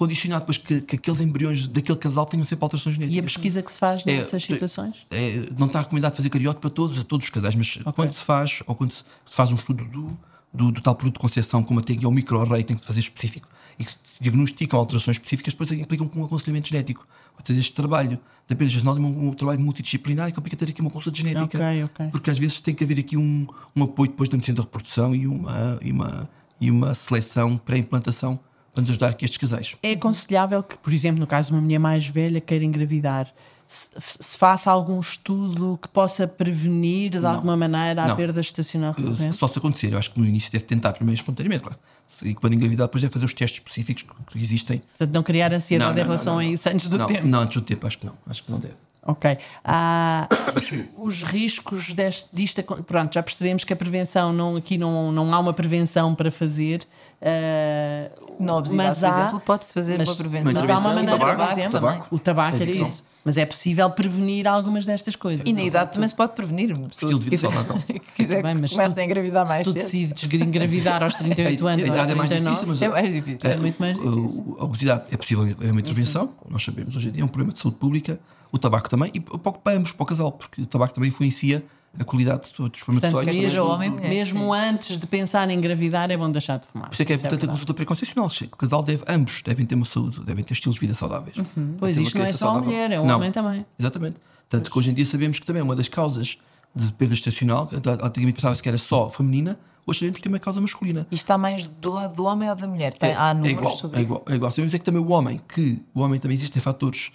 condicionar 0.00 0.40
depois 0.40 0.56
que, 0.56 0.80
que 0.80 0.96
aqueles 0.96 1.20
embriões 1.20 1.66
daquele 1.66 1.98
casal 1.98 2.24
tenham 2.24 2.46
sempre 2.46 2.64
alterações 2.64 2.96
E 2.96 2.98
a 2.98 3.02
genéticas. 3.02 3.32
pesquisa 3.34 3.62
que 3.62 3.70
se 3.70 3.78
faz 3.78 4.02
É, 4.06 4.16
nessas 4.16 4.42
te- 4.42 4.52
situações? 4.54 4.96
É, 5.10 5.46
não 5.58 5.66
está 5.66 5.80
recomendado 5.80 6.16
fazer 6.16 6.30
cariote 6.30 6.58
para 6.58 6.70
todos, 6.70 6.98
a 6.98 7.04
todos 7.04 7.26
os 7.26 7.30
casais, 7.30 7.54
mas 7.54 7.78
quando 7.94 8.12
se 8.12 8.24
faz, 8.24 8.62
ou 8.66 8.74
quando 8.74 8.92
se, 8.92 9.04
se 9.26 9.36
faz 9.36 9.52
um 9.52 9.56
estudo 9.56 9.84
do, 9.84 10.18
do, 10.54 10.72
do 10.72 10.80
tal 10.80 10.94
produto 10.94 11.16
de 11.16 11.20
concepção, 11.20 11.62
como 11.62 11.80
até 11.80 11.94
que 11.94 12.02
é 12.04 12.08
o 12.08 12.10
microarray, 12.10 12.64
tem 12.64 12.74
que 12.76 12.80
se 12.80 12.86
fazer 12.86 13.00
específico, 13.00 13.46
e 13.78 13.84
que 13.84 13.92
se 13.92 13.98
diagnosticam 14.18 14.78
alterações 14.80 15.16
específicas, 15.18 15.52
depois 15.52 15.70
implicam 15.72 16.08
com 16.08 16.20
um 16.20 16.24
aconselhamento 16.24 16.68
genético. 16.68 17.06
Ou 17.38 17.46
seja, 17.46 17.60
este 17.60 17.74
trabalho 17.74 18.18
da 18.48 18.56
perda 18.56 18.66
gestacional 18.66 18.96
é 18.96 19.00
um, 19.00 19.28
um 19.28 19.32
trabalho 19.34 19.60
multidisciplinar 19.60 20.32
que 20.32 20.38
implica 20.40 20.56
ter 20.56 20.70
aqui 20.70 20.80
uma 20.80 20.90
consulta 20.90 21.18
genética. 21.18 21.58
Ok, 21.58 21.84
ok. 21.84 22.08
Porque 22.10 22.30
às 22.30 22.38
vezes 22.38 22.58
tem 22.60 22.74
que 22.74 22.84
haver 22.84 22.98
aqui 22.98 23.16
um, 23.18 23.46
um 23.76 23.84
apoio 23.84 24.10
depois 24.10 24.28
da 24.30 24.36
medicina 24.36 24.56
da 24.56 24.62
reprodução 24.62 25.14
e 25.14 25.26
uma, 25.26 25.78
e 25.82 25.92
uma, 25.92 26.30
e 26.60 26.70
uma 26.70 26.94
seleção 26.94 27.56
pré-implantação 27.56 28.38
para 28.72 28.82
nos 28.82 28.90
ajudar 28.90 29.08
aqui 29.08 29.24
estes 29.24 29.38
casais. 29.38 29.76
É 29.82 29.92
aconselhável 29.92 30.62
que, 30.62 30.76
por 30.78 30.92
exemplo, 30.92 31.20
no 31.20 31.26
caso 31.26 31.48
de 31.48 31.54
uma 31.54 31.62
mulher 31.62 31.78
mais 31.78 32.06
velha 32.06 32.40
queira 32.40 32.64
engravidar, 32.64 33.28
se, 33.66 33.88
se 33.98 34.36
faça 34.36 34.70
algum 34.70 34.98
estudo 34.98 35.78
que 35.80 35.88
possa 35.88 36.26
prevenir 36.26 37.10
de 37.12 37.24
alguma 37.24 37.56
maneira 37.56 38.02
a 38.04 38.08
Não. 38.08 38.16
perda 38.16 38.40
estacional 38.40 38.92
recorrente? 38.96 39.36
Só 39.36 39.46
se 39.46 39.58
acontecer, 39.58 39.92
eu 39.92 39.98
acho 39.98 40.10
que 40.10 40.18
no 40.18 40.26
início 40.26 40.50
deve 40.50 40.64
tentar 40.64 40.92
primeiro 40.92 41.20
espontaneamente, 41.20 41.62
claro. 41.64 41.78
Se- 42.06 42.26
E 42.28 42.34
quando 42.34 42.54
engravidar, 42.54 42.88
depois 42.88 43.00
deve 43.02 43.12
fazer 43.12 43.24
os 43.26 43.32
testes 43.34 43.60
específicos 43.60 44.04
que- 44.26 44.38
existem. 44.38 44.78
Portanto, 44.78 45.14
não 45.14 45.22
criar 45.22 45.52
ansiedade 45.52 45.90
Não, 45.90 45.94
não, 45.96 46.02
em 46.02 46.04
relação 46.04 46.34
não, 46.34 46.42
não. 46.42 46.48
a 46.48 46.52
isso 46.52 46.68
antes 46.68 46.88
do 46.88 46.98
não, 46.98 47.06
tempo. 47.06 47.26
Não, 47.28 47.40
antes 47.40 47.54
do 47.60 47.64
tempo, 47.64 47.86
acho 47.86 47.98
que 47.98 48.06
não. 48.06 48.14
Acho 48.26 48.42
que 48.42 48.50
não 48.50 48.58
deve. 48.58 48.74
Ok. 49.06 49.38
Há 49.64 50.28
os 50.98 51.22
riscos 51.22 51.92
deste, 51.92 52.28
disto. 52.34 52.62
Pronto, 52.84 53.14
já 53.14 53.22
percebemos 53.22 53.64
que 53.64 53.72
a 53.72 53.76
prevenção, 53.76 54.32
não, 54.32 54.56
aqui 54.56 54.76
não, 54.76 55.10
não 55.10 55.32
há 55.34 55.38
uma 55.38 55.52
prevenção 55.54 56.14
para 56.14 56.30
fazer. 56.30 56.82
eh, 57.20 58.10
Na 58.38 58.56
obesidade, 58.56 58.88
mas 58.88 58.98
por 58.98 59.04
há- 59.06 59.08
exemplo, 59.20 59.40
pode-se 59.40 59.72
fazer 59.72 59.98
mas, 59.98 60.08
uma 60.08 60.16
prevenção. 60.16 60.52
Mas 60.52 60.70
há 60.70 60.78
uma 60.78 60.94
maneira, 60.94 61.18
tabaco, 61.18 61.42
por 61.44 61.52
exemplo, 61.52 61.72
tabaco. 61.72 62.14
o 62.14 62.18
tabaco 62.18 62.56
é 62.58 62.62
Adicção. 62.62 62.82
isso. 62.86 63.10
Mas 63.22 63.36
é 63.36 63.44
possível 63.44 63.90
prevenir 63.90 64.48
algumas 64.48 64.86
destas 64.86 65.14
coisas. 65.14 65.42
E 65.44 65.52
na 65.52 65.62
idade 65.62 65.92
também 65.92 66.08
se 66.08 66.14
pode 66.14 66.32
prevenir. 66.32 66.70
Estilo 66.90 67.18
de 67.18 67.24
vida 67.28 67.36
saudável. 67.36 67.78
quiser 68.16 68.42
Bem, 68.42 68.54
mas 68.54 68.70
tu- 68.70 68.80
a 68.80 69.04
engravidar 69.04 69.46
mais 69.46 69.66
Se 69.66 69.72
tu 69.72 69.74
decides 69.78 70.24
engravidar 70.32 71.02
aos 71.02 71.14
38 71.14 71.66
anos 71.68 71.84
a 71.84 71.88
idade 71.88 72.12
é 72.12 72.14
mais 72.14 72.30
39, 72.30 72.54
difícil, 72.56 72.68
mas 72.68 72.80
É 72.82 72.88
mais 72.88 73.12
difícil. 73.12 73.50
é 73.50 73.56
muito 73.58 73.76
mais 73.78 73.96
difícil. 73.98 74.40
uh, 74.40 74.56
a 74.58 74.64
obesidade 74.64 75.04
é 75.12 75.16
possível, 75.18 75.44
é 75.60 75.70
uma 75.70 75.80
intervenção, 75.80 76.30
nós 76.48 76.62
sabemos 76.64 76.96
hoje 76.96 77.08
em 77.08 77.12
dia, 77.12 77.22
é 77.22 77.24
um 77.24 77.28
problema 77.28 77.52
de 77.52 77.58
saúde 77.60 77.76
pública. 77.76 78.18
O 78.52 78.58
tabaco 78.58 78.88
também, 78.88 79.10
e 79.14 79.20
para 79.20 79.38
para 79.52 79.76
ambos, 79.76 79.92
para 79.92 80.02
o 80.02 80.06
casal, 80.06 80.32
porque 80.32 80.62
o 80.62 80.66
tabaco 80.66 80.92
também 80.94 81.08
influencia 81.08 81.64
a 81.98 82.04
qualidade 82.04 82.42
dos 82.42 82.50
Portanto, 82.50 82.76
espermatozoides. 82.76 83.34
seja 83.34 83.48
mesmo, 83.48 83.64
homem, 83.66 83.90
mulher, 83.90 84.08
mesmo 84.08 84.52
antes 84.52 84.96
de 84.96 85.06
pensar 85.08 85.50
em 85.50 85.56
engravidar, 85.58 86.08
é 86.10 86.16
bom 86.16 86.30
deixar 86.30 86.58
de 86.58 86.66
fumar. 86.68 86.88
Por 86.88 86.94
isso 86.94 87.02
é 87.02 87.04
que 87.04 87.12
é 87.12 87.16
Isso 87.16 87.24
é 87.24 87.28
importante 87.28 87.38
a 87.38 87.46
verdade. 87.46 87.52
consulta 87.58 87.74
preconcepcional. 87.74 88.30
O 88.52 88.56
casal 88.56 88.82
deve, 88.82 89.04
ambos 89.08 89.42
devem 89.42 89.66
ter 89.66 89.74
uma 89.74 89.84
saúde, 89.84 90.20
devem 90.20 90.44
ter 90.44 90.52
estilos 90.54 90.74
de 90.76 90.80
vida 90.80 90.94
saudáveis. 90.94 91.34
Pois 91.78 91.96
Ter 91.96 92.00
uma 92.00 92.06
isto 92.06 92.18
não 92.18 92.24
é 92.24 92.32
só 92.32 92.34
a 92.34 92.38
saudável. 92.52 92.64
mulher, 92.68 92.90
é 92.92 93.00
o 93.00 93.04
Não. 93.06 93.16
homem 93.16 93.32
também. 93.32 93.66
Exatamente. 93.78 94.16
Tanto 94.48 94.70
que 94.70 94.78
hoje 94.78 94.90
em 94.90 94.94
dia 94.94 95.04
sabemos 95.06 95.38
que 95.40 95.46
também 95.46 95.60
é 95.60 95.62
uma 95.64 95.74
das 95.76 95.88
causas 95.88 96.38
de 96.74 96.92
perda 96.92 97.14
estacional, 97.14 97.66
que 97.66 97.74
antigamente 97.76 98.34
pensava-se 98.36 98.62
que 98.62 98.68
era 98.68 98.78
só 98.78 99.10
feminina, 99.10 99.58
hoje 99.84 99.98
sabemos 100.00 100.18
que 100.18 100.22
tem 100.22 100.30
uma 100.32 100.38
causa 100.38 100.60
masculina. 100.60 101.08
E 101.10 101.16
está 101.16 101.36
mais 101.36 101.66
do 101.66 101.90
lado 101.90 102.14
do 102.14 102.24
homem 102.24 102.48
ou 102.48 102.54
da 102.54 102.68
mulher? 102.68 102.94
Tem, 102.94 103.12
há 103.14 103.30
é 103.30 103.34
números 103.34 103.58
igual, 103.58 103.76
sobre 103.76 103.98
é 103.98 104.02
isso? 104.02 104.06
igual, 104.12 104.24
é 104.28 104.34
igual. 104.36 104.50
Sabemos 104.52 104.74
é 104.74 104.78
que 104.78 104.84
também 104.84 105.02
o 105.02 105.08
homem, 105.10 105.40
que 105.52 105.82
o 105.92 106.00
homem 106.02 106.20
também 106.20 106.36
existem 106.36 106.62
fatores 106.62 107.10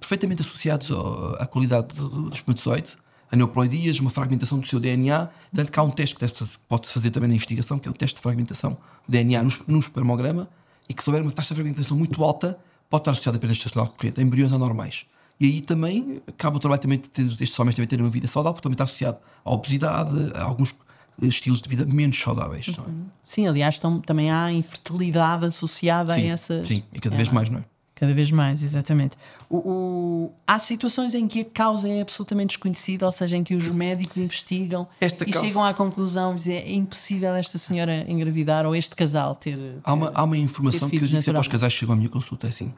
perfeitamente 0.00 0.42
associados 0.42 0.90
ao- 0.90 1.34
à 1.40 1.46
qualidade 1.46 1.94
do, 1.94 2.08
do, 2.08 2.34
espermatozoide, 2.34 2.96
aneuploidias, 3.30 4.00
uma 4.00 4.10
fragmentação 4.10 4.58
do 4.58 4.66
seu 4.66 4.80
DNA, 4.80 5.28
tanto 5.54 5.70
que 5.70 5.78
há 5.78 5.82
um 5.82 5.90
teste 5.90 6.16
que 6.16 6.26
pode-se 6.68 6.92
fazer 6.92 7.10
também 7.10 7.28
na 7.28 7.34
investigação, 7.34 7.78
que 7.78 7.86
é 7.86 7.90
o 7.90 7.94
teste 7.94 8.16
de 8.16 8.22
fragmentação 8.22 8.72
do 8.72 8.78
DNA 9.12 9.42
no, 9.42 9.52
no 9.66 9.78
espermograma, 9.78 10.48
e 10.88 10.94
que 10.94 11.02
se 11.02 11.10
houver 11.10 11.22
uma 11.22 11.30
taxa 11.30 11.54
de 11.54 11.60
fragmentação 11.60 11.96
muito 11.96 12.24
alta, 12.24 12.58
pode 12.88 13.02
estar 13.02 13.10
associada 13.10 13.36
a 13.36 13.40
perda 13.40 13.52
estacional 13.54 13.86
recorrente, 13.92 14.18
a 14.20 14.22
embriões 14.22 14.52
anormais, 14.52 15.04
E 15.38 15.46
aí 15.46 15.60
também 15.60 16.22
acaba 16.26 16.56
o 16.56 16.58
trabalho 16.58 16.80
também 16.80 16.98
de 16.98 17.08
ter, 17.08 17.24
destes 17.24 17.58
homens 17.60 17.74
também 17.76 17.86
terem 17.86 18.04
uma 18.04 18.10
vida 18.10 18.26
saudável, 18.26 18.54
porque 18.54 18.62
também 18.62 18.74
está 18.74 18.84
associado 18.84 19.18
à 19.44 19.52
obesidade, 19.52 20.32
a 20.34 20.42
alguns 20.42 20.74
estilos 21.20 21.60
de 21.60 21.68
vida 21.68 21.84
menos 21.84 22.18
saudáveis. 22.18 22.66
não 22.78 22.84
é? 22.84 22.88
Sim, 23.22 23.46
aliás, 23.46 23.78
também 24.06 24.30
há 24.30 24.50
infertilidade 24.52 25.44
associada 25.44 26.14
Sim, 26.14 26.22
a 26.22 26.32
essas. 26.32 26.66
sim, 26.66 26.82
e 26.92 26.98
cada 27.00 27.14
vez 27.16 27.28
mais, 27.28 27.50
não 27.50 27.58
é? 27.58 27.64
Cada 27.98 28.14
vez 28.14 28.30
mais, 28.30 28.62
exatamente. 28.62 29.16
O, 29.50 29.56
o- 29.56 30.32
há 30.46 30.58
situações 30.60 31.14
em 31.16 31.26
que 31.26 31.40
a 31.40 31.44
causa 31.44 31.88
é 31.88 32.00
absolutamente 32.00 32.50
desconhecida, 32.50 33.04
ou 33.04 33.10
seja, 33.10 33.36
em 33.36 33.42
que 33.42 33.56
os 33.56 33.66
médicos 33.66 34.16
investigam 34.16 34.86
Esta 35.00 35.24
e 35.24 35.32
causa- 35.32 35.46
chegam 35.48 35.64
à 35.64 35.74
conclusão 35.74 36.30
de 36.32 36.38
dizer 36.38 36.62
é 36.64 36.72
impossível 36.72 37.34
esta 37.34 37.58
senhora 37.58 38.04
engravidar 38.08 38.64
ou 38.66 38.76
este 38.76 38.94
casal 38.94 39.34
ter. 39.34 39.58
Há 39.82 39.92
uma, 39.92 40.12
há 40.14 40.22
uma 40.22 40.36
informação 40.36 40.88
ter 40.88 40.96
que 40.98 41.02
eu 41.04 41.08
sempre 41.08 41.16
aos 41.16 41.26
naturalmente. 41.26 41.50
casais 41.50 41.72
que 41.74 41.80
chegam 41.80 41.94
à 41.94 41.96
minha 41.96 42.08
consulta: 42.08 42.46
é 42.46 42.50
assim, 42.50 42.72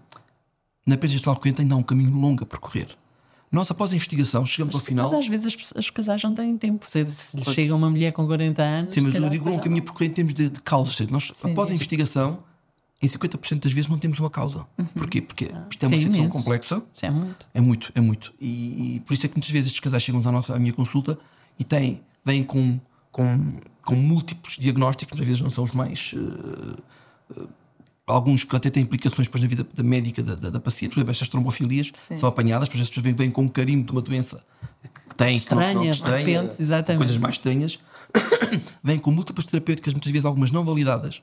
na 0.87 0.97
perda 0.97 1.12
gestual 1.12 1.35
recorrente 1.37 1.61
ainda 1.61 1.75
há 1.75 1.79
um 1.79 1.83
caminho 1.83 2.17
longo 2.19 2.43
a 2.43 2.47
percorrer. 2.47 2.89
Nós, 3.53 3.71
após 3.71 3.91
a 3.93 3.95
investigação, 3.97 4.47
chegamos 4.47 4.75
ao 4.77 4.81
final. 4.81 5.05
Mas 5.11 5.19
às 5.19 5.27
vezes 5.29 5.47
as 5.49 5.73
os 5.73 5.91
casais 5.91 6.23
não 6.23 6.33
têm 6.35 6.57
tempo. 6.57 6.87
Se 6.89 7.05
chega 7.53 7.75
uma 7.75 7.91
mulher 7.91 8.12
com 8.12 8.25
40 8.27 8.62
anos. 8.62 8.95
Sim, 8.95 9.00
mas 9.03 9.15
eu 9.15 9.29
digo 9.29 9.50
um 9.50 9.59
caminho 9.59 9.83
a 9.83 9.85
percorrer 9.85 10.09
em 10.09 10.12
termos 10.15 10.33
de, 10.35 10.49
de 10.49 10.62
causas. 10.62 10.99
Nós, 11.09 11.31
após 11.45 11.69
a 11.71 11.75
investigação, 11.75 12.39
em 13.02 13.07
50% 13.09 13.61
das 13.62 13.73
vezes 13.73 13.88
não 13.90 13.99
temos 13.99 14.19
uma 14.19 14.28
causa. 14.30 14.66
Porquê? 14.95 15.23
Porque 15.23 15.50
isto 15.71 15.83
é 15.85 15.87
uma 15.88 15.97
Sim, 15.97 16.02
situação 16.02 16.25
imenso. 16.25 16.30
complexa. 16.30 16.83
Isso 16.95 17.07
é 17.07 17.11
muito. 17.11 17.47
É 17.54 17.61
muito, 17.61 17.92
é 17.95 18.00
muito. 18.00 18.35
E, 18.40 18.97
e 18.97 19.00
por 19.00 19.14
isso 19.14 19.25
é 19.25 19.28
que 19.28 19.35
muitas 19.37 19.50
vezes 19.50 19.69
estes 19.69 19.80
casais 19.80 20.02
chegam 20.02 20.21
à, 20.25 20.30
nossa, 20.33 20.54
à 20.54 20.59
minha 20.59 20.73
consulta 20.73 21.19
e 21.59 21.64
têm, 21.64 22.00
vêm 22.25 22.42
com, 22.45 22.78
com, 23.11 23.54
com 23.85 23.95
múltiplos 23.97 24.57
diagnósticos, 24.59 25.19
às 25.19 25.26
vezes 25.26 25.40
não 25.40 25.50
são 25.50 25.64
os 25.64 25.73
mais. 25.73 26.12
eh, 26.14 26.80
eh, 27.38 27.42
alguns 28.07 28.42
que 28.45 28.54
até 28.57 28.69
têm 28.71 28.83
implicações 28.83 29.28
depois 29.28 29.40
na 29.42 29.49
vida 29.49 29.64
da 29.73 29.83
médica 29.85 30.23
da, 30.23 30.35
da, 30.35 30.50
da 30.50 30.61
paciente, 30.61 30.90
por 30.92 30.99
exemplo, 30.99 31.12
estas 31.12 31.28
trombofilias 31.28 31.90
Sim. 31.95 32.19
são 32.19 32.28
apanhadas, 32.28 32.69
as 32.69 32.88
pessoas 32.88 33.04
vêm, 33.04 33.14
vêm 33.14 33.30
com 33.30 33.42
um 33.42 33.49
carimbo 33.49 33.87
de 33.87 33.92
uma 33.92 34.02
doença 34.02 34.42
que 35.09 35.14
têm, 35.14 35.38
que 35.38 35.54
não- 35.54 35.62
Estranha, 35.62 35.92
de 35.92 36.02
repente, 36.02 36.61
exatamente. 36.62 36.99
coisas 36.99 37.19
mais 37.19 37.37
estranhas, 37.37 37.78
vêm 38.83 38.99
com 38.99 39.11
múltiplas 39.12 39.45
terapêuticas, 39.47 39.95
muitas 39.95 40.11
vezes 40.11 40.25
algumas 40.25 40.50
não 40.50 40.64
validadas, 40.64 41.23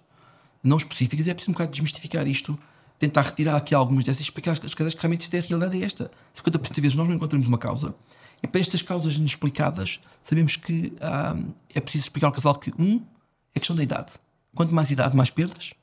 não 0.63 0.77
específicas, 0.77 1.27
é 1.27 1.33
preciso 1.33 1.51
um 1.51 1.53
bocado 1.53 1.71
desmistificar 1.71 2.27
isto, 2.27 2.57
tentar 2.99 3.21
retirar 3.21 3.55
aqui 3.55 3.75
algumas 3.75 4.03
dessas 4.05 4.21
e 4.21 4.23
explicar 4.23 4.51
às 4.51 4.59
casais 4.59 4.93
que 4.93 5.01
realmente 5.01 5.21
isto 5.21 5.33
é 5.33 5.39
a 5.39 5.41
realidade 5.41 5.81
é 5.81 5.85
esta. 5.85 6.11
50% 6.35 6.51
das 6.69 6.77
vezes 6.77 6.95
nós 6.95 7.07
não 7.07 7.15
encontramos 7.15 7.47
uma 7.47 7.57
causa, 7.57 7.95
e 8.41 8.47
para 8.47 8.61
estas 8.61 8.81
causas 8.81 9.15
inexplicadas, 9.15 9.99
sabemos 10.21 10.55
que 10.55 10.93
ah, 11.01 11.35
é 11.73 11.79
preciso 11.79 12.03
explicar 12.05 12.27
ao 12.27 12.33
casal 12.33 12.55
que, 12.55 12.71
um, 12.77 13.03
é 13.55 13.59
questão 13.59 13.75
da 13.75 13.83
idade. 13.83 14.13
Quanto 14.55 14.73
mais 14.73 14.91
idade, 14.91 15.15
mais 15.15 15.29
perdas. 15.29 15.73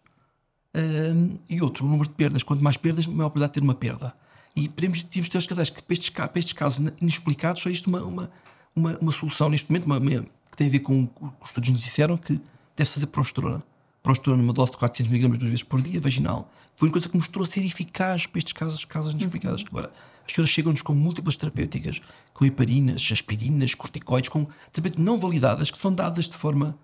Um, 0.75 1.39
e 1.49 1.61
outro, 1.63 1.85
o 1.85 1.89
número 1.89 2.09
de 2.09 2.15
perdas. 2.15 2.43
Quanto 2.43 2.63
mais 2.63 2.77
perdas, 2.77 3.07
maior 3.07 3.31
probabilidade 3.31 3.53
de 3.55 3.61
ter 3.61 3.65
uma 3.65 3.75
perda. 3.75 4.15
E 4.55 4.69
podemos, 4.69 5.03
temos 5.03 5.29
ter 5.29 5.39
os 5.39 5.47
casais 5.47 5.71
que, 5.71 5.83
para 5.83 5.93
estes, 5.93 6.11
para 6.11 6.31
estes 6.37 6.53
casos 6.53 6.93
inexplicados, 7.01 7.63
só 7.63 7.69
existe 7.69 7.89
uma, 7.89 8.03
uma, 8.03 8.31
uma, 8.75 8.99
uma 8.99 9.13
solução 9.13 9.49
neste 9.49 9.71
momento, 9.71 9.87
uma, 9.87 9.99
uma- 9.99 10.23
que 10.23 10.57
tem 10.57 10.69
a 10.69 10.71
ver 10.71 10.81
com 10.81 11.03
o 11.03 11.09
que 11.09 11.25
os 11.43 11.49
estudos 11.49 11.71
nos 11.71 11.83
disseram, 11.83 12.17
que 12.17 12.41
deve-se 12.77 12.95
fazer 12.95 13.07
progesterona. 13.07 13.65
Progesterona 14.05 14.43
numa 14.43 14.53
dose 14.53 14.71
de 14.71 14.77
400 14.77 15.11
mg 15.13 15.29
duas 15.39 15.51
vezes 15.51 15.63
por 15.65 15.81
dia, 15.81 15.99
vaginal. 16.01 16.49
Foi 16.77 16.89
uma 16.89 16.93
coisa 16.93 17.09
que 17.09 17.17
mostrou 17.17 17.45
ser 17.47 17.65
eficaz 17.65 18.27
para 18.27 18.39
estes 18.39 18.53
casos, 18.53 18.85
casos 18.85 19.13
inexplicados. 19.15 19.65
Agora, 19.67 19.91
as 20.29 20.33
senhoras 20.35 20.51
chegam-nos 20.51 20.83
com 20.83 20.95
múltiplas 20.95 21.37
terapêuticas, 21.37 22.01
com 22.35 22.45
heparinas, 22.45 23.09
aspirinas, 23.11 23.75
corticoides, 23.75 24.29
com 24.29 24.47
terapêuticas 24.73 25.03
não 25.05 25.19
validadas, 25.19 25.71
que 25.71 25.79
são 25.79 25.93
dadas 25.93 26.27
de 26.27 26.37
forma. 26.37 26.77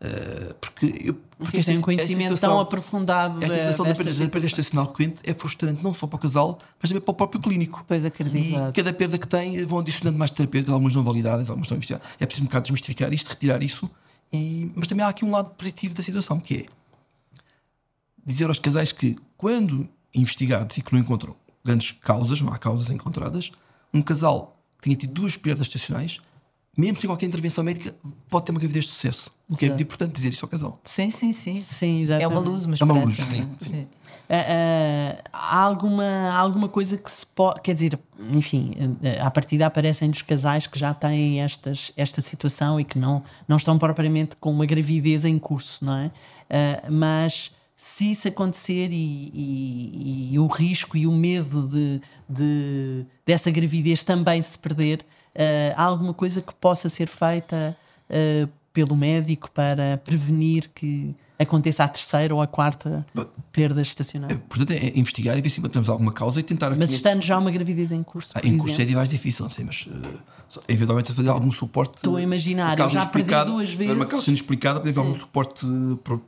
eh, 0.00 0.54
porque 0.60 0.86
eu, 1.02 1.14
porque 1.38 1.62
tem 1.64 1.74
um 1.74 1.78
esta- 1.78 1.84
conhecimento 1.84 2.22
esta 2.24 2.34
situação- 2.36 2.50
tão 2.50 2.60
aprofundado 2.60 3.42
esta 3.42 3.54
situação 3.58 3.86
da 3.86 3.94
perda, 3.94 4.46
estacional 4.46 4.86
recorrente 4.86 5.20
é 5.24 5.32
frustrante 5.32 5.82
não 5.82 5.94
só 5.94 6.06
para 6.06 6.16
o 6.16 6.18
casal, 6.18 6.58
mas 6.82 6.90
também 6.90 7.00
para 7.00 7.12
o 7.12 7.14
próprio 7.14 7.40
clínico. 7.40 7.82
Pois 7.88 8.04
acredito. 8.04 8.36
E 8.68 8.72
cada 8.72 8.92
perda 8.92 9.16
que 9.16 9.26
tem 9.26 9.64
vão 9.64 9.78
adicionando 9.78 10.18
mais 10.18 10.30
terapêuticas, 10.30 10.72
algumas 10.74 10.94
não 10.94 11.02
validadas, 11.02 11.48
algumas 11.48 11.66
estão 11.66 11.76
investigadas. 11.76 12.06
É 12.20 12.26
preciso 12.26 12.42
um 12.44 12.46
bocado 12.48 12.64
desmistificar 12.64 13.12
isto, 13.14 13.28
retirar 13.28 13.62
isso. 13.62 13.88
E, 14.34 14.72
mas 14.74 14.88
também 14.88 15.06
há 15.06 15.08
aqui 15.08 15.24
um 15.24 15.30
lado 15.30 15.50
positivo 15.50 15.94
da 15.94 16.02
situação, 16.02 16.40
que 16.40 16.56
é 16.56 16.66
dizer 18.26 18.48
aos 18.48 18.58
casais 18.58 18.90
que, 18.90 19.16
quando 19.36 19.88
investigados 20.12 20.76
e 20.76 20.82
que 20.82 20.92
não 20.92 21.00
encontram 21.00 21.36
grandes 21.64 21.92
causas, 21.92 22.40
não 22.40 22.52
há 22.52 22.58
causas 22.58 22.90
encontradas, 22.90 23.52
um 23.92 24.02
casal 24.02 24.58
que 24.76 24.84
tenha 24.84 24.96
tido 24.96 25.12
duas 25.12 25.36
perdas 25.36 25.68
estacionais, 25.68 26.20
mesmo 26.76 27.00
sem 27.00 27.08
qualquer 27.08 27.26
intervenção 27.26 27.62
médica, 27.64 27.94
pode 28.28 28.46
ter 28.46 28.52
uma 28.52 28.58
gravidez 28.60 28.84
de 28.86 28.90
sucesso. 28.92 29.30
O 29.48 29.56
que 29.56 29.66
é 29.66 29.68
muito 29.68 29.82
importante 29.82 30.12
dizer 30.14 30.30
isto 30.30 30.42
ao 30.42 30.48
casal. 30.48 30.80
Sim, 30.84 31.10
sim, 31.10 31.32
sim. 31.32 31.58
Sim, 31.58 32.06
É 32.10 32.26
uma 32.26 32.40
luz, 32.40 32.64
uma 32.64 32.76
É 32.80 32.84
uma 32.84 32.94
luz, 33.04 33.16
sim, 33.16 33.40
não 33.42 33.56
é? 33.60 33.64
sim. 33.64 33.86
Ah, 34.26 34.34
ah, 34.48 35.24
há, 35.32 35.60
alguma, 35.60 36.02
há 36.04 36.36
alguma 36.38 36.66
coisa 36.68 36.96
que 36.96 37.10
se 37.10 37.26
pode. 37.26 37.60
Quer 37.60 37.74
dizer, 37.74 37.98
enfim, 38.32 38.74
ah, 39.20 39.26
à 39.26 39.30
partida 39.30 39.66
aparecem 39.66 40.10
dos 40.10 40.22
casais 40.22 40.66
que 40.66 40.78
já 40.78 40.94
têm 40.94 41.42
estas, 41.42 41.92
esta 41.94 42.22
situação 42.22 42.80
e 42.80 42.84
que 42.84 42.98
não, 42.98 43.22
não 43.46 43.58
estão 43.58 43.78
propriamente 43.78 44.34
com 44.40 44.50
uma 44.50 44.64
gravidez 44.64 45.26
em 45.26 45.38
curso, 45.38 45.84
não 45.84 45.94
é? 45.94 46.10
Ah, 46.48 46.88
mas 46.90 47.50
se 47.76 48.12
isso 48.12 48.26
acontecer 48.28 48.88
e, 48.90 49.30
e- 49.34 50.30
e 50.32 50.38
o 50.38 50.46
risco 50.46 50.96
e 50.96 51.06
o 51.06 51.12
medo 51.12 51.68
de, 51.68 52.00
de- 52.26 53.06
dessa 53.26 53.50
gravidez 53.50 54.02
também 54.02 54.40
se 54.42 54.58
perder, 54.58 55.04
há 55.76 55.82
alguma 55.82 56.14
coisa 56.14 56.40
que 56.40 56.54
possa 56.54 56.88
ser 56.88 57.08
feita 57.08 57.76
ah, 58.10 58.48
pelo 58.72 58.96
médico 58.96 59.50
para 59.50 59.98
prevenir 59.98 60.68
que 60.74 61.14
aconteça 61.38 61.84
a 61.84 61.88
terceira 61.88 62.34
ou 62.34 62.40
a 62.40 62.46
quarta 62.46 63.04
perda 63.52 63.82
estacional? 63.82 64.30
Portanto, 64.48 64.70
é 64.72 64.92
investigar 64.98 65.36
e 65.36 65.40
ver 65.40 65.50
se 65.50 65.58
encontramos 65.60 65.88
alguma 65.88 66.12
causa 66.12 66.40
e 66.40 66.42
tentar. 66.42 66.70
Mas 66.76 66.92
estando 66.92 67.22
já 67.22 67.38
uma 67.38 67.50
gravidez 67.50 67.90
em 67.92 68.02
curso, 68.02 68.32
Ah, 68.34 68.40
em 68.44 68.56
curso 68.56 68.72
é 68.72 68.74
exemplo, 68.76 68.88
de 68.90 68.94
mais 68.96 69.08
difícil, 69.08 69.44
não 69.44 69.50
sei, 69.50 69.64
mas 69.64 69.86
uh, 69.86 70.60
eventualmente 70.68 71.12
fazer 71.12 71.28
algum 71.28 71.50
suporte. 71.52 71.96
Estou 71.96 72.16
a 72.16 72.22
imaginar, 72.22 72.78
eu 72.78 72.88
já 72.88 73.06
perdi 73.06 73.34
duas 73.44 73.70
tiver 73.70 73.84
Uma 73.86 73.94
vezes. 73.96 74.10
causa 74.12 74.30
inexplicada, 74.30 74.78
pode 74.80 74.90
haver 74.90 75.00
algum 75.00 75.14
suporte 75.14 75.66
pro- 76.04 76.18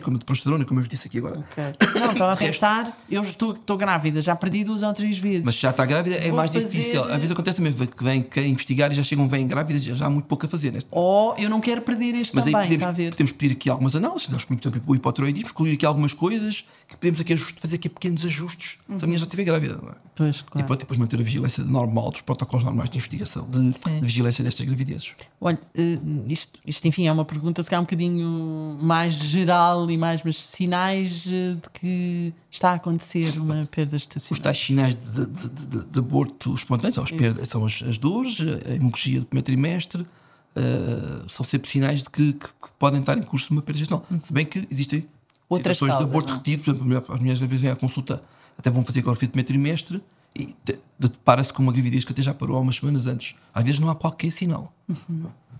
como 0.00 0.18
de 0.18 0.24
progesterona, 0.24 0.64
como 0.64 0.80
eu 0.80 0.82
vos 0.84 0.90
disse 0.90 1.06
aqui 1.06 1.18
agora. 1.18 1.38
Ok. 1.38 1.64
Não, 2.00 2.12
estava 2.12 2.32
a 2.32 2.36
pensar, 2.36 2.96
eu 3.10 3.22
estou, 3.22 3.52
estou 3.52 3.76
grávida, 3.76 4.20
já 4.20 4.34
perdi 4.34 4.64
duas 4.64 4.82
ou 4.82 4.92
três 4.92 5.18
vezes. 5.18 5.44
Mas 5.46 5.54
já 5.54 5.70
está 5.70 5.84
grávida 5.86 6.16
é 6.16 6.28
Vou 6.28 6.36
mais 6.36 6.50
fazer- 6.52 6.66
difícil. 6.66 7.02
Às 7.04 7.16
vezes 7.16 7.30
acontece 7.30 7.58
também 7.58 7.72
que 7.72 8.04
vêm 8.04 8.22
querem 8.22 8.50
investigar 8.50 8.90
e 8.90 8.94
já 8.94 9.02
chegam, 9.04 9.28
vêm 9.28 9.46
grávidas 9.46 9.86
e 9.86 9.94
já 9.94 10.06
há 10.06 10.10
muito 10.10 10.24
pouco 10.26 10.46
a 10.46 10.48
fazer. 10.48 10.72
Neste. 10.72 10.88
Ou 10.90 11.34
eu 11.38 11.48
não 11.48 11.60
quero 11.60 11.82
perder 11.82 12.14
este 12.16 12.34
Mas 12.34 12.46
aí 12.46 12.52
também, 12.52 12.66
podemos, 12.68 12.82
está 12.82 12.88
a 12.88 12.92
ver? 12.92 13.10
podemos 13.10 13.32
pedir 13.32 13.52
aqui 13.54 13.70
algumas 13.70 13.94
análises, 13.94 14.28
nós 14.32 14.44
exemplo 14.50 14.82
o 14.86 14.94
hipotiroidismo, 14.96 15.46
excluir 15.48 15.74
aqui 15.74 15.86
algumas 15.86 16.12
coisas 16.12 16.64
que 16.88 16.96
podemos 16.96 17.20
aqui 17.20 17.36
fazer 17.36 17.76
aqui 17.76 17.88
pequenos 17.88 18.24
ajustes 18.24 18.78
se 18.96 19.04
a 19.04 19.06
minha 19.06 19.18
já 19.18 19.24
estiver 19.24 19.44
grávida. 19.44 19.78
Não 19.80 19.90
é? 19.90 19.94
Pois, 20.14 20.40
E 20.40 20.44
claro. 20.44 20.66
pode 20.66 20.80
depois 20.80 20.98
manter 20.98 21.18
a 21.18 21.22
vigilância 21.22 21.64
normal 21.64 22.10
dos 22.10 22.20
protocolos 22.20 22.64
normais 22.64 22.90
de 22.90 22.96
investigação, 22.98 23.48
de, 23.48 23.70
de 23.70 24.00
vigilância 24.00 24.44
destas 24.44 24.66
gravidezes. 24.66 25.12
Olha, 25.40 25.58
eh, 25.74 25.98
isto, 26.28 26.58
isto 26.66 26.86
enfim 26.86 27.06
é 27.06 27.12
uma 27.12 27.24
pergunta 27.24 27.62
se 27.62 27.70
calhar 27.70 27.80
um 27.80 27.84
bocadinho 27.84 28.78
mais 28.82 29.14
geral 29.14 29.90
e 29.90 29.96
mais, 29.96 30.22
mas 30.22 30.36
sinais 30.36 31.26
eh, 31.26 31.54
de 31.54 31.70
que 31.72 32.32
está 32.50 32.72
a 32.72 32.74
acontecer 32.74 33.38
uma 33.38 33.64
perda 33.64 33.96
Os 33.96 34.02
estacional. 34.02 34.42
tais 34.42 34.58
sinais 34.58 34.94
de- 34.94 35.26
de- 35.26 35.84
de 35.86 35.98
aborto 35.98 36.54
espontâneo 36.54 36.94
são 36.94 37.04
as, 37.04 37.10
perdas, 37.10 37.48
são 37.48 37.64
as, 37.64 37.82
as 37.82 37.96
dores, 37.98 38.38
a 38.40 38.74
hemorragia 38.74 39.20
do 39.20 39.26
primeiro 39.26 39.46
trimestre, 39.46 40.06
eh, 40.56 41.22
são 41.28 41.44
sempre 41.44 41.70
sinais 41.70 42.02
de 42.02 42.10
que, 42.10 42.32
que- 42.34 42.46
que 42.46 42.68
podem 42.78 43.00
estar 43.00 43.16
em 43.16 43.22
curso 43.22 43.46
de 43.46 43.52
uma 43.52 43.62
perda 43.62 43.78
gestacional. 43.78 44.06
Se 44.24 44.32
bem 44.32 44.44
que 44.44 44.66
existem 44.70 45.06
Outras 45.48 45.76
situações 45.76 45.92
causas, 45.94 46.10
de 46.10 46.12
aborto 46.16 46.28
não 46.28 46.34
é? 46.34 46.38
retido, 46.38 46.64
por 46.64 46.74
exemplo, 46.86 47.14
as 47.14 47.20
mulheres 47.20 47.42
às 47.42 47.48
vezes 47.48 47.62
vêm 47.62 47.70
à 47.70 47.76
consulta, 47.76 48.22
até 48.58 48.70
vão 48.70 48.82
fazer 48.84 49.02
primeiro 49.02 49.44
trimestre 49.44 50.02
e 50.34 50.54
depara-se 50.98 51.52
com 51.52 51.62
uma 51.62 51.72
gravidez 51.72 52.04
que 52.04 52.12
até 52.12 52.22
já 52.22 52.32
parou 52.32 52.56
há 52.56 52.60
umas 52.60 52.76
semanas 52.76 53.06
antes. 53.06 53.34
Às 53.54 53.64
vezes 53.64 53.78
não 53.80 53.88
há 53.90 53.94
qualquer 53.94 54.30
sinal. 54.32 54.72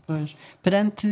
Pois. 0.07 0.35
Perante, 0.63 1.07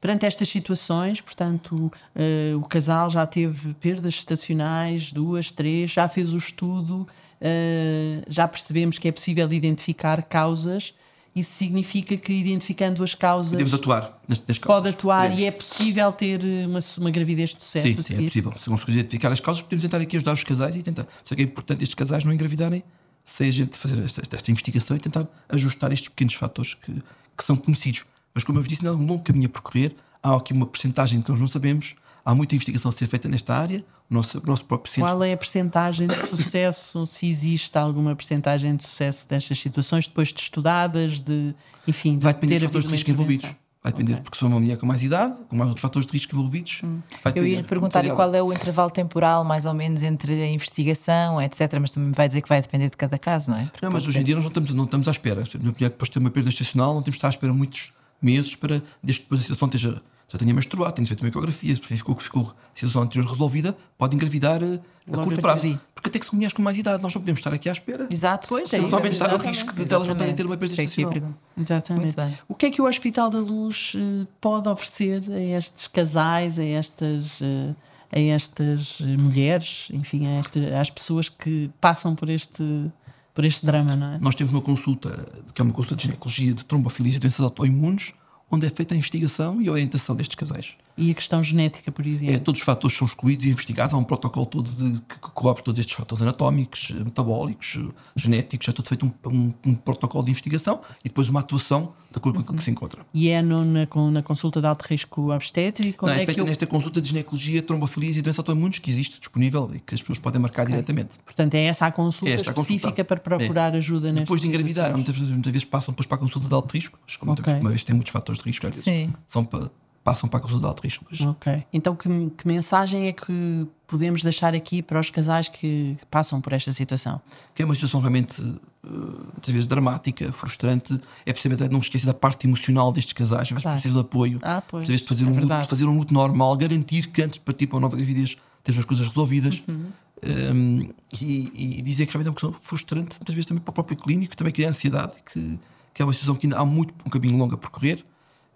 perante 0.00 0.26
estas 0.26 0.48
situações, 0.48 1.20
portanto, 1.20 1.92
eh, 2.14 2.52
o 2.56 2.62
casal 2.62 3.10
já 3.10 3.26
teve 3.26 3.74
perdas 3.74 4.14
estacionais, 4.14 5.12
duas, 5.12 5.50
três, 5.50 5.90
já 5.90 6.08
fez 6.08 6.32
o 6.32 6.36
estudo, 6.38 7.06
eh, 7.40 8.22
já 8.28 8.48
percebemos 8.48 8.98
que 8.98 9.06
é 9.08 9.12
possível 9.12 9.50
identificar 9.52 10.22
causas. 10.22 10.94
Isso 11.34 11.52
significa 11.52 12.16
que 12.16 12.32
identificando 12.32 13.02
as 13.02 13.14
causas 13.14 13.52
Podemos 13.52 13.74
atuar 13.74 14.20
nas, 14.28 14.38
nas 14.46 14.54
se 14.56 14.60
pode 14.60 14.82
causas. 14.84 14.92
atuar 14.94 15.22
Podemos. 15.22 15.40
e 15.42 15.46
é 15.46 15.50
possível 15.50 16.12
ter 16.12 16.40
uma, 16.66 16.78
uma 16.98 17.10
gravidez 17.10 17.50
de 17.54 17.62
sucesso 17.62 17.88
Sim, 17.88 18.02
sim, 18.02 18.14
é 18.24 18.26
possível. 18.28 18.52
Se 18.56 18.70
conseguir 18.70 18.92
identificar 18.92 19.32
as 19.32 19.40
causas, 19.40 19.62
podemos 19.62 19.82
tentar 19.82 20.00
aqui 20.00 20.16
ajudar 20.16 20.32
os 20.34 20.44
casais 20.44 20.76
e 20.76 20.82
tentar. 20.82 21.06
Só 21.24 21.34
que 21.34 21.42
é 21.42 21.44
importante 21.44 21.82
estes 21.82 21.94
casais 21.96 22.22
não 22.24 22.32
engravidarem 22.32 22.84
sem 23.24 23.48
a 23.48 23.52
gente 23.52 23.76
fazer 23.76 23.98
esta, 24.04 24.20
esta- 24.22 24.50
investigação 24.50 24.96
e 24.96 25.00
tentar 25.00 25.26
ajustar 25.48 25.90
estes 25.92 26.08
pequenos 26.08 26.34
fatores 26.34 26.74
que, 26.74 26.92
que 27.36 27.42
são 27.44 27.56
conhecidos. 27.56 28.04
Mas, 28.32 28.44
como 28.44 28.58
eu 28.58 28.62
vos 28.62 28.68
disse, 28.68 28.84
não 28.84 28.92
é 28.92 28.94
um 28.96 29.06
longo 29.06 29.22
caminho 29.22 29.46
a 29.46 29.48
percorrer. 29.48 29.96
Há 30.22 30.36
aqui 30.36 30.52
uma 30.52 30.66
percentagem 30.66 31.20
que 31.20 31.30
nós 31.30 31.40
não 31.40 31.46
sabemos. 31.48 31.94
Há 32.24 32.34
muita 32.34 32.54
investigação 32.54 32.90
a 32.90 32.92
ser 32.92 33.06
feita 33.06 33.28
nesta 33.28 33.54
área. 33.56 33.84
Nosso, 34.08 34.42
nosso 34.46 34.64
próprio 34.66 34.92
centro. 34.92 35.10
Qual 35.10 35.24
é 35.24 35.32
a 35.32 35.36
percentagem 35.36 36.06
de 36.06 36.14
sucesso, 36.14 37.06
se 37.06 37.26
existe 37.26 37.76
alguma 37.76 38.14
percentagem 38.14 38.76
de 38.76 38.84
sucesso 38.84 39.26
destas 39.26 39.58
situações, 39.58 40.06
depois 40.06 40.28
de 40.28 40.40
estudadas, 40.40 41.20
de, 41.20 41.54
enfim, 41.88 42.18
de 42.18 42.24
Vai 42.24 42.34
depender 42.34 42.56
dos 42.56 42.64
fatores 42.64 42.86
de 42.86 42.92
risco 42.92 43.10
envolvidos. 43.10 43.50
Vai 43.82 43.92
depender, 43.92 44.16
porque 44.22 44.36
se 44.36 44.40
for 44.40 44.46
uma 44.46 44.58
mulher 44.58 44.78
com 44.78 44.86
mais 44.86 45.02
idade, 45.02 45.36
com 45.46 45.54
mais 45.56 45.68
outros 45.68 45.82
fatores 45.82 46.06
de 46.06 46.12
risco 46.14 46.34
envolvidos, 46.34 46.80
vai 47.22 47.34
Eu 47.36 47.46
ia 47.46 47.62
perguntar-lhe 47.62 48.08
Variável. 48.08 48.16
qual 48.16 48.34
é 48.34 48.42
o 48.42 48.50
intervalo 48.50 48.90
temporal, 48.90 49.44
mais 49.44 49.66
ou 49.66 49.74
menos, 49.74 50.02
entre 50.02 50.32
a 50.32 50.46
investigação, 50.46 51.40
etc. 51.42 51.70
Mas 51.78 51.90
também 51.90 52.10
vai 52.12 52.26
dizer 52.26 52.40
que 52.40 52.48
vai 52.48 52.62
depender 52.62 52.88
de 52.88 52.96
cada 52.96 53.18
caso, 53.18 53.50
não 53.50 53.58
é? 53.58 53.64
Porque 53.64 53.84
Não, 53.84 53.92
mas 53.92 54.06
hoje 54.06 54.18
em 54.18 54.24
dia 54.24 54.34
nós 54.34 54.44
não 54.44 54.48
estamos, 54.48 54.70
não 54.70 54.84
estamos 54.84 55.06
à 55.06 55.10
espera. 55.10 55.42
Depois 55.42 56.08
de 56.08 56.12
ter 56.12 56.18
uma 56.18 56.30
perda 56.30 56.48
estacional, 56.48 56.94
não 56.94 57.02
temos 57.02 57.16
de 57.16 57.18
estar 57.18 57.28
à 57.28 57.30
espera 57.30 57.52
muitos 57.52 57.92
meses 58.22 58.56
para, 58.56 58.82
desde 59.02 59.20
que 59.20 59.26
depois 59.26 59.40
a 59.40 59.42
situação 59.42 59.68
esteja, 59.68 60.02
já 60.34 60.38
tenha 60.38 60.52
menstruado, 60.52 60.94
tenha 60.94 61.06
feito 61.06 61.20
uma 61.22 61.28
ecografia, 61.28 61.74
se 61.76 61.80
ficou, 61.80 62.16
ficou 62.18 62.42
a 62.50 62.78
situação 62.78 63.02
anterior 63.02 63.28
resolvida, 63.30 63.76
pode 63.96 64.16
engravidar 64.16 64.62
eh, 64.62 64.80
a 65.06 65.16
Logo 65.16 65.24
curto 65.24 65.40
prazo. 65.40 65.78
Porque 65.94 66.10
tem 66.10 66.20
que 66.20 66.26
ser 66.26 66.34
mulheres 66.34 66.52
com 66.52 66.60
mais 66.60 66.76
idade, 66.76 67.02
nós 67.02 67.14
não 67.14 67.20
podemos 67.22 67.38
estar 67.38 67.52
aqui 67.54 67.68
à 67.68 67.72
espera. 67.72 68.08
Exato. 68.10 68.48
Pois, 68.48 68.72
é 68.72 68.78
a 68.78 68.80
aumentar 68.82 69.06
o 69.06 69.10
exatamente. 69.12 69.46
risco 69.46 69.72
de 69.74 69.84
delas 69.84 70.08
não 70.08 70.16
terem 70.16 70.34
ter 70.34 70.44
uma 70.44 70.56
perda 70.56 70.82
é 70.82 70.86
que 70.86 71.06
perguntar. 71.06 71.38
Exatamente. 71.56 72.16
O 72.48 72.54
que 72.54 72.66
é 72.66 72.70
que 72.70 72.82
o 72.82 72.86
Hospital 72.86 73.30
da 73.30 73.38
Luz 73.38 73.92
eh, 73.96 74.26
pode 74.40 74.68
oferecer 74.68 75.22
a 75.30 75.40
estes 75.40 75.86
casais, 75.86 76.58
a 76.58 76.64
estas, 76.64 77.40
eh, 77.40 77.74
a 78.12 78.20
estas 78.20 79.00
mulheres, 79.00 79.88
enfim, 79.92 80.26
a 80.26 80.40
este- 80.40 80.66
às 80.74 80.90
pessoas 80.90 81.28
que 81.28 81.70
passam 81.80 82.14
por 82.16 82.28
este, 82.28 82.90
por 83.32 83.44
este 83.44 83.64
drama, 83.64 83.94
não 83.96 84.14
é? 84.14 84.18
Nós 84.18 84.34
temos 84.34 84.52
uma 84.52 84.62
consulta, 84.62 85.28
que 85.54 85.60
é 85.60 85.64
uma 85.64 85.72
consulta 85.72 85.96
de 85.96 86.02
ginecologia 86.04 86.54
de 86.54 86.64
trombofilia 86.64 87.14
e 87.14 87.18
doenças 87.18 87.40
autoimunes, 87.40 88.12
onde 88.50 88.66
é 88.66 88.70
feita 88.70 88.94
a 88.94 88.96
investigação 88.96 89.60
e 89.60 89.68
a 89.68 89.72
orientação 89.72 90.14
destes 90.14 90.36
casais. 90.36 90.76
E 90.96 91.10
a 91.10 91.14
questão 91.14 91.42
genética, 91.42 91.90
por 91.90 92.06
É, 92.06 92.08
exemplo. 92.08 92.40
todos 92.40 92.60
os 92.60 92.64
fatores 92.64 92.96
são 92.96 93.04
excluídos 93.06 93.44
e 93.44 93.48
investigados. 93.50 93.92
Há 93.94 93.98
um 93.98 94.04
protocolo 94.04 94.46
todo 94.46 94.70
de, 94.70 95.00
que 95.00 95.14
que 95.14 95.30
cobre 95.34 95.62
todos 95.62 95.80
estes 95.80 95.96
fatores 95.96 96.22
anatómicos, 96.22 96.90
metabólicos, 96.90 97.78
genéticos. 98.14 98.68
É 98.68 98.72
tudo 98.72 98.88
feito 98.88 99.04
um, 99.04 99.28
um- 99.28 99.54
um 99.66 99.74
protocolo 99.74 100.24
de 100.24 100.30
investigação 100.30 100.80
e 101.04 101.08
depois 101.08 101.28
uma 101.28 101.40
atuação 101.40 101.92
de 102.10 102.16
acordo 102.18 102.36
com 102.36 102.42
aquilo 102.42 102.58
que 102.58 102.64
se 102.64 102.70
encontra. 102.70 103.04
E 103.12 103.28
é 103.28 103.42
no- 103.42 103.64
na, 103.64 103.86
na 104.12 104.22
consulta 104.22 104.60
de 104.60 104.66
alto 104.68 104.82
risco 104.88 105.32
obstétrico? 105.32 106.06
Não, 106.06 106.12
é 106.12 106.22
é 106.22 106.26
feita 106.26 106.42
o- 106.42 106.46
nesta 106.46 106.66
consulta 106.66 107.00
de 107.00 107.08
ginecologia, 107.08 107.60
trombofilias 107.62 108.16
e 108.16 108.22
doenças 108.22 108.38
autoimunes 108.38 108.78
que 108.78 108.88
existe 108.90 109.18
disponível 109.18 109.68
e 109.74 109.80
que 109.80 109.94
as 109.94 110.00
pessoas 110.00 110.18
podem 110.18 110.40
marcar 110.40 110.64
diretamente. 110.66 111.14
Portanto, 111.24 111.54
é 111.54 111.64
essa 111.64 111.86
a 111.86 111.92
consulta 111.92 112.30
É 112.32 112.36
esta 112.36 112.50
a 112.50 112.54
específica 112.54 113.04
para 113.04 113.18
procurar 113.18 113.74
ajuda 113.74 114.08
nestas 114.12 114.22
Depois 114.26 114.40
de 114.40 114.46
engravidar, 114.46 114.92
muitas 114.92 115.14
vezes, 115.16 115.30
muitas 115.30 115.52
vezes 115.52 115.64
passam 115.64 115.92
depois 115.92 116.06
para 116.06 116.16
a 116.16 116.20
consulta 116.20 116.46
de 116.48 116.54
alto 116.54 116.72
risco, 116.72 116.98
como 117.18 117.32
Ok. 117.32 117.52
uma 117.60 117.70
vez 117.70 117.82
tem 117.82 117.94
muitos 117.96 118.12
fatores 118.12 118.40
de 118.40 118.48
risco, 118.48 118.64
às 118.66 118.70
vezes 118.76 118.84
Sim. 118.84 119.12
são 119.26 119.44
para- 119.44 119.70
passam 120.04 120.28
para 120.28 120.38
a 120.38 120.42
consulta 120.42 120.68
de. 120.68 121.00
Mas 121.10 121.20
Ok. 121.22 121.64
Então, 121.72 121.96
que, 121.96 122.08
que 122.36 122.46
mensagem 122.46 123.08
é 123.08 123.12
que 123.12 123.66
podemos 123.86 124.22
deixar 124.22 124.54
aqui 124.54 124.82
para 124.82 125.00
os 125.00 125.08
casais 125.08 125.48
que, 125.48 125.96
que 125.98 126.06
passam 126.10 126.40
por 126.40 126.52
esta 126.52 126.72
situação? 126.72 127.20
que 127.54 127.62
é 127.62 127.64
uma 127.64 127.74
situação 127.74 128.00
realmente 128.00 128.40
eh, 128.40 128.88
muitas 128.88 129.52
vezes 129.52 129.66
dramática, 129.66 130.30
frustrante. 130.32 131.00
É 131.24 131.32
precisamente 131.32 131.72
não 131.72 131.80
esquecer 131.80 132.06
da 132.06 132.14
parte 132.14 132.46
emocional 132.46 132.92
destes 132.92 133.14
casais, 133.14 133.50
mas 133.50 133.62
Claro. 133.62 133.78
precisam 133.80 134.02
de 134.02 134.06
apoio. 134.06 134.38
Ah, 134.42 134.62
pois, 134.66 134.86
vezes 134.86 135.06
fazer, 135.06 135.24
é 135.24 135.26
um 135.26 135.40
luto, 135.40 135.68
fazer 135.68 135.84
um 135.86 135.96
luto 135.96 136.12
normal, 136.12 136.54
garantir 136.56 137.08
que 137.08 137.22
antes 137.22 137.38
de 137.38 137.40
partir 137.44 137.66
para 137.66 137.76
uma 137.76 137.82
nova 137.82 137.96
gravidez 137.96 138.36
tens 138.62 138.78
as 138.78 138.84
coisas 138.84 139.08
resolvidas. 139.08 139.62
Uhum. 139.66 139.86
Um, 140.26 140.88
e, 141.20 141.78
e 141.78 141.82
dizer 141.82 142.06
que 142.06 142.12
realmente 142.12 142.28
é 142.28 142.30
uma 142.30 142.34
questão 142.34 142.54
frustrante, 142.62 143.16
muitas 143.16 143.34
vezes 143.34 143.46
também 143.46 143.62
para 143.62 143.70
o 143.70 143.74
próprio 143.74 143.96
clínico, 143.96 144.34
também 144.34 144.52
cria 144.54 144.70
ansiedade, 144.70 145.12
que, 145.30 145.58
que 145.92 146.00
é 146.00 146.04
uma 146.04 146.14
situação 146.14 146.34
que 146.34 146.46
ainda 146.46 146.56
há 146.58 146.64
muito 146.64 146.94
um 147.04 147.10
caminho 147.10 147.36
longo 147.36 147.54
a 147.54 147.58
percorrer 147.58 148.02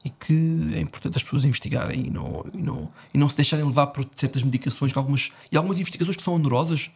e 0.05 0.11
que 0.11 0.73
é 0.75 0.81
importante 0.81 1.17
as 1.17 1.23
pessoas 1.23 1.45
investigarem 1.45 2.07
e 2.07 2.11
não, 2.11 2.45
e 2.55 2.63
não, 2.63 2.89
e 3.13 3.19
não 3.19 3.29
se 3.29 3.37
deixarem 3.37 3.65
levar 3.65 3.89
por 3.89 4.07
certas 4.17 4.43
medicações, 4.43 4.93
que 4.93 4.99
algumas, 4.99 5.33
e 5.51 5.57
algumas 5.57 5.79
investigações 5.81 6.17
que 6.17 6.23
são 6.23 6.35
onerosas, 6.35 6.91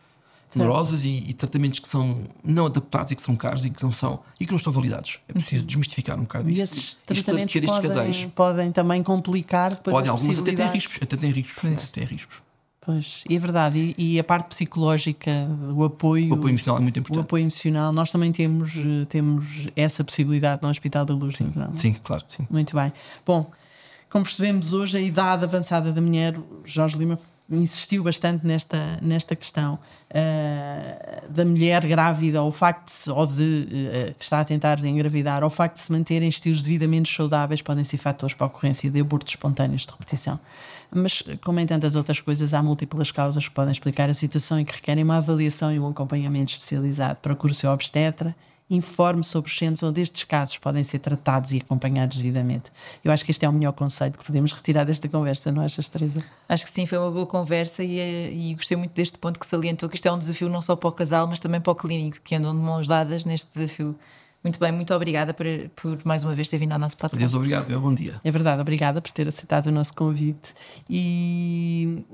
onerosas 0.54 1.04
e, 1.04 1.24
e 1.28 1.34
tratamentos 1.34 1.78
que 1.78 1.88
são 1.88 2.26
não 2.44 2.66
adaptados 2.66 3.12
e 3.12 3.16
que 3.16 3.22
são 3.22 3.34
caros 3.34 3.64
e 3.64 3.70
que 3.70 3.82
não 3.82 3.92
são 3.92 4.20
e 4.38 4.44
que 4.44 4.52
não 4.52 4.58
estão 4.58 4.72
validados. 4.72 5.18
É 5.28 5.32
preciso 5.32 5.64
desmistificar 5.64 6.18
um 6.18 6.22
bocado 6.22 6.44
Uhum. 6.44 6.50
E 6.50 6.60
isso 6.60 6.74
esses 6.74 6.92
e 6.92 7.14
tratamentos 7.22 7.54
podem, 7.70 8.28
podem 8.30 8.72
também 8.72 9.02
complicar 9.02 9.70
depois 9.70 9.94
Podem, 9.94 10.10
alguns 10.10 10.38
até 10.38 10.54
têm 10.54 10.66
riscos, 10.68 10.98
até 11.00 11.16
têm 11.16 11.30
riscos, 11.30 11.62
né? 11.62 11.76
Têm 11.92 12.04
riscos. 12.04 12.42
Pois, 12.84 13.22
é 13.30 13.38
verdade. 13.38 13.94
E, 13.96 14.14
e 14.14 14.18
a 14.18 14.24
parte 14.24 14.48
psicológica, 14.48 15.30
o 15.72 15.84
apoio, 15.84 16.30
O 16.30 16.34
apoio 16.34 16.50
emocional 16.50 16.78
é 16.78 16.82
muito 16.82 16.96
o 16.96 17.00
importante. 17.00 17.22
apoio 17.24 17.42
emocional, 17.42 17.92
nós 17.92 18.10
também 18.10 18.32
temos, 18.32 18.74
eh, 18.76 19.04
temos 19.08 19.68
essa 19.76 20.02
possibilidade 20.02 20.60
no 20.62 20.68
Hospital 20.68 21.04
da 21.04 21.14
Luz. 21.14 21.36
não 21.38 21.64
é? 21.72 21.76
Sim, 21.76 21.94
claro, 21.94 22.24
sim. 22.26 22.44
Muito 22.50 22.74
bem. 22.74 22.92
Bom, 23.24 23.50
como 24.10 24.24
percebemos 24.24 24.72
hoje, 24.72 24.98
a 24.98 25.00
idade 25.00 25.44
avançada 25.44 25.92
da 25.92 26.00
mulher, 26.00 26.36
o 26.36 26.62
Jorge 26.64 26.98
Lima 26.98 27.18
insistiu 27.48 28.02
bastante 28.02 28.46
nesta, 28.46 28.98
nesta 29.00 29.36
questão 29.36 29.78
eh, 30.10 31.22
da 31.28 31.44
mulher 31.44 31.86
grávida, 31.86 32.42
ou 32.42 32.48
o 32.48 32.52
facto 32.52 32.90
de, 33.04 33.10
ou 33.10 33.26
de 33.26 33.68
eh, 33.70 34.14
que 34.18 34.24
está 34.24 34.40
a 34.40 34.44
tentar 34.44 34.84
engravidar, 34.84 35.42
ou 35.42 35.46
o 35.48 35.50
facto 35.50 35.76
de 35.76 35.82
se 35.82 35.92
manterem 35.92 36.28
estilos 36.28 36.62
de 36.62 36.68
vida 36.68 36.88
menos 36.88 37.14
saudáveis, 37.14 37.62
podem 37.62 37.84
ser 37.84 37.98
fatores 37.98 38.34
para 38.34 38.46
a 38.46 38.48
ocorrência 38.48 38.90
de 38.90 39.00
abortos 39.00 39.34
espontâneos 39.34 39.82
de 39.86 39.92
repetição. 39.92 40.38
Mas, 40.94 41.22
como 41.44 41.58
em 41.58 41.66
tantas 41.66 41.96
outras 41.96 42.20
coisas, 42.20 42.52
há 42.52 42.62
múltiplas 42.62 43.10
causas 43.10 43.48
que 43.48 43.54
podem 43.54 43.72
explicar 43.72 44.10
a 44.10 44.14
situação 44.14 44.60
e 44.60 44.64
que 44.64 44.74
requerem 44.74 45.02
uma 45.02 45.16
avaliação 45.16 45.72
e 45.72 45.80
um 45.80 45.88
acompanhamento 45.88 46.52
especializado. 46.52 47.18
Procure 47.20 47.52
o 47.52 47.54
seu 47.54 47.70
obstetra 47.70 48.34
informe 48.74 49.22
sobre 49.22 49.50
os 49.50 49.56
centros 49.56 49.82
onde 49.82 50.00
estes 50.00 50.24
casos 50.24 50.56
podem 50.58 50.82
ser 50.82 50.98
tratados 50.98 51.52
e 51.52 51.58
acompanhados 51.58 52.16
devidamente. 52.16 52.70
Eu 53.04 53.12
acho 53.12 53.24
que 53.24 53.30
este 53.30 53.44
é 53.44 53.48
o 53.48 53.52
melhor 53.52 53.72
conselho 53.72 54.12
que 54.12 54.24
podemos 54.24 54.52
retirar 54.52 54.84
desta 54.84 55.08
conversa, 55.08 55.52
não 55.52 55.62
achas, 55.62 55.88
Teresa? 55.88 56.24
Acho 56.48 56.64
que 56.64 56.70
sim, 56.70 56.86
foi 56.86 56.98
uma 56.98 57.10
boa 57.10 57.26
conversa 57.26 57.84
e, 57.84 57.98
eh, 57.98 58.32
e 58.32 58.54
gostei 58.54 58.76
muito 58.76 58.92
deste 58.92 59.18
ponto 59.18 59.38
que 59.38 59.46
salientou 59.46 59.88
que 59.88 59.96
isto 59.96 60.06
é 60.06 60.12
um 60.12 60.18
desafio 60.18 60.48
não 60.48 60.60
só 60.60 60.74
para 60.74 60.88
o 60.88 60.92
casal, 60.92 61.26
mas 61.26 61.40
também 61.40 61.60
para 61.60 61.72
o 61.72 61.74
clínico, 61.74 62.18
que 62.24 62.34
andam 62.34 62.54
de 62.54 62.62
mãos 62.62 62.88
dadas 62.88 63.24
neste 63.24 63.52
desafio. 63.52 63.96
Muito 64.42 64.58
bem, 64.58 64.72
muito 64.72 64.92
obrigada 64.92 65.32
por, 65.32 65.46
por 65.76 65.98
mais 66.04 66.24
uma 66.24 66.34
vez 66.34 66.48
ter 66.48 66.58
vindo 66.58 66.72
ao 66.72 66.78
nosso 66.78 66.96
podcast. 66.96 67.24
Adeus, 67.24 67.34
obrigado. 67.34 67.72
é, 67.72 67.76
Bom 67.76 67.94
dia. 67.94 68.20
É 68.24 68.30
verdade, 68.30 68.60
obrigada 68.60 69.00
por 69.00 69.10
ter 69.12 69.28
aceitado 69.28 69.68
o 69.68 69.70
nosso 69.72 69.94
convite. 69.94 70.52
E. 70.90 72.04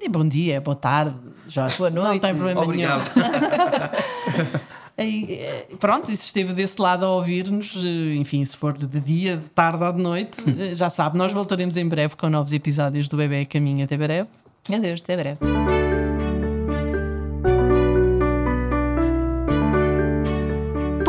e 0.00 0.08
bom 0.08 0.26
dia, 0.28 0.60
boa 0.60 0.76
tarde, 0.76 1.16
Jorge. 1.48 1.78
Boa 1.78 1.90
noite. 1.90 2.12
Não 2.14 2.18
tem 2.20 2.34
problema 2.34 2.62
Obrigado. 2.62 3.10
nenhum. 3.16 4.70
E, 5.02 5.32
eh, 5.32 5.66
pronto, 5.78 6.12
e 6.12 6.16
se 6.16 6.26
esteve 6.26 6.52
desse 6.52 6.78
lado 6.80 7.06
a 7.06 7.10
ouvir-nos, 7.10 7.74
eh, 7.74 8.16
enfim, 8.16 8.44
se 8.44 8.54
for 8.54 8.76
de 8.76 9.00
dia, 9.00 9.38
de 9.38 9.48
tarde 9.48 9.82
ou 9.82 9.92
de 9.94 10.02
noite, 10.02 10.36
eh, 10.60 10.74
já 10.74 10.90
sabe, 10.90 11.16
nós 11.16 11.32
voltaremos 11.32 11.78
em 11.78 11.88
breve 11.88 12.16
com 12.16 12.28
novos 12.28 12.52
episódios 12.52 13.08
do 13.08 13.16
Bebê 13.16 13.46
Caminho. 13.46 13.82
Até 13.82 13.96
breve. 13.96 14.28
Adeus, 14.70 15.02
até 15.02 15.16
breve. 15.16 15.38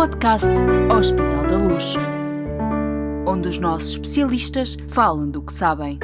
Podcast 0.01 0.49
Hospital 0.97 1.45
da 1.45 1.57
Luz, 1.57 1.93
onde 3.27 3.49
os 3.49 3.59
nossos 3.59 3.91
especialistas 3.91 4.75
falam 4.87 5.29
do 5.29 5.43
que 5.43 5.53
sabem. 5.53 5.99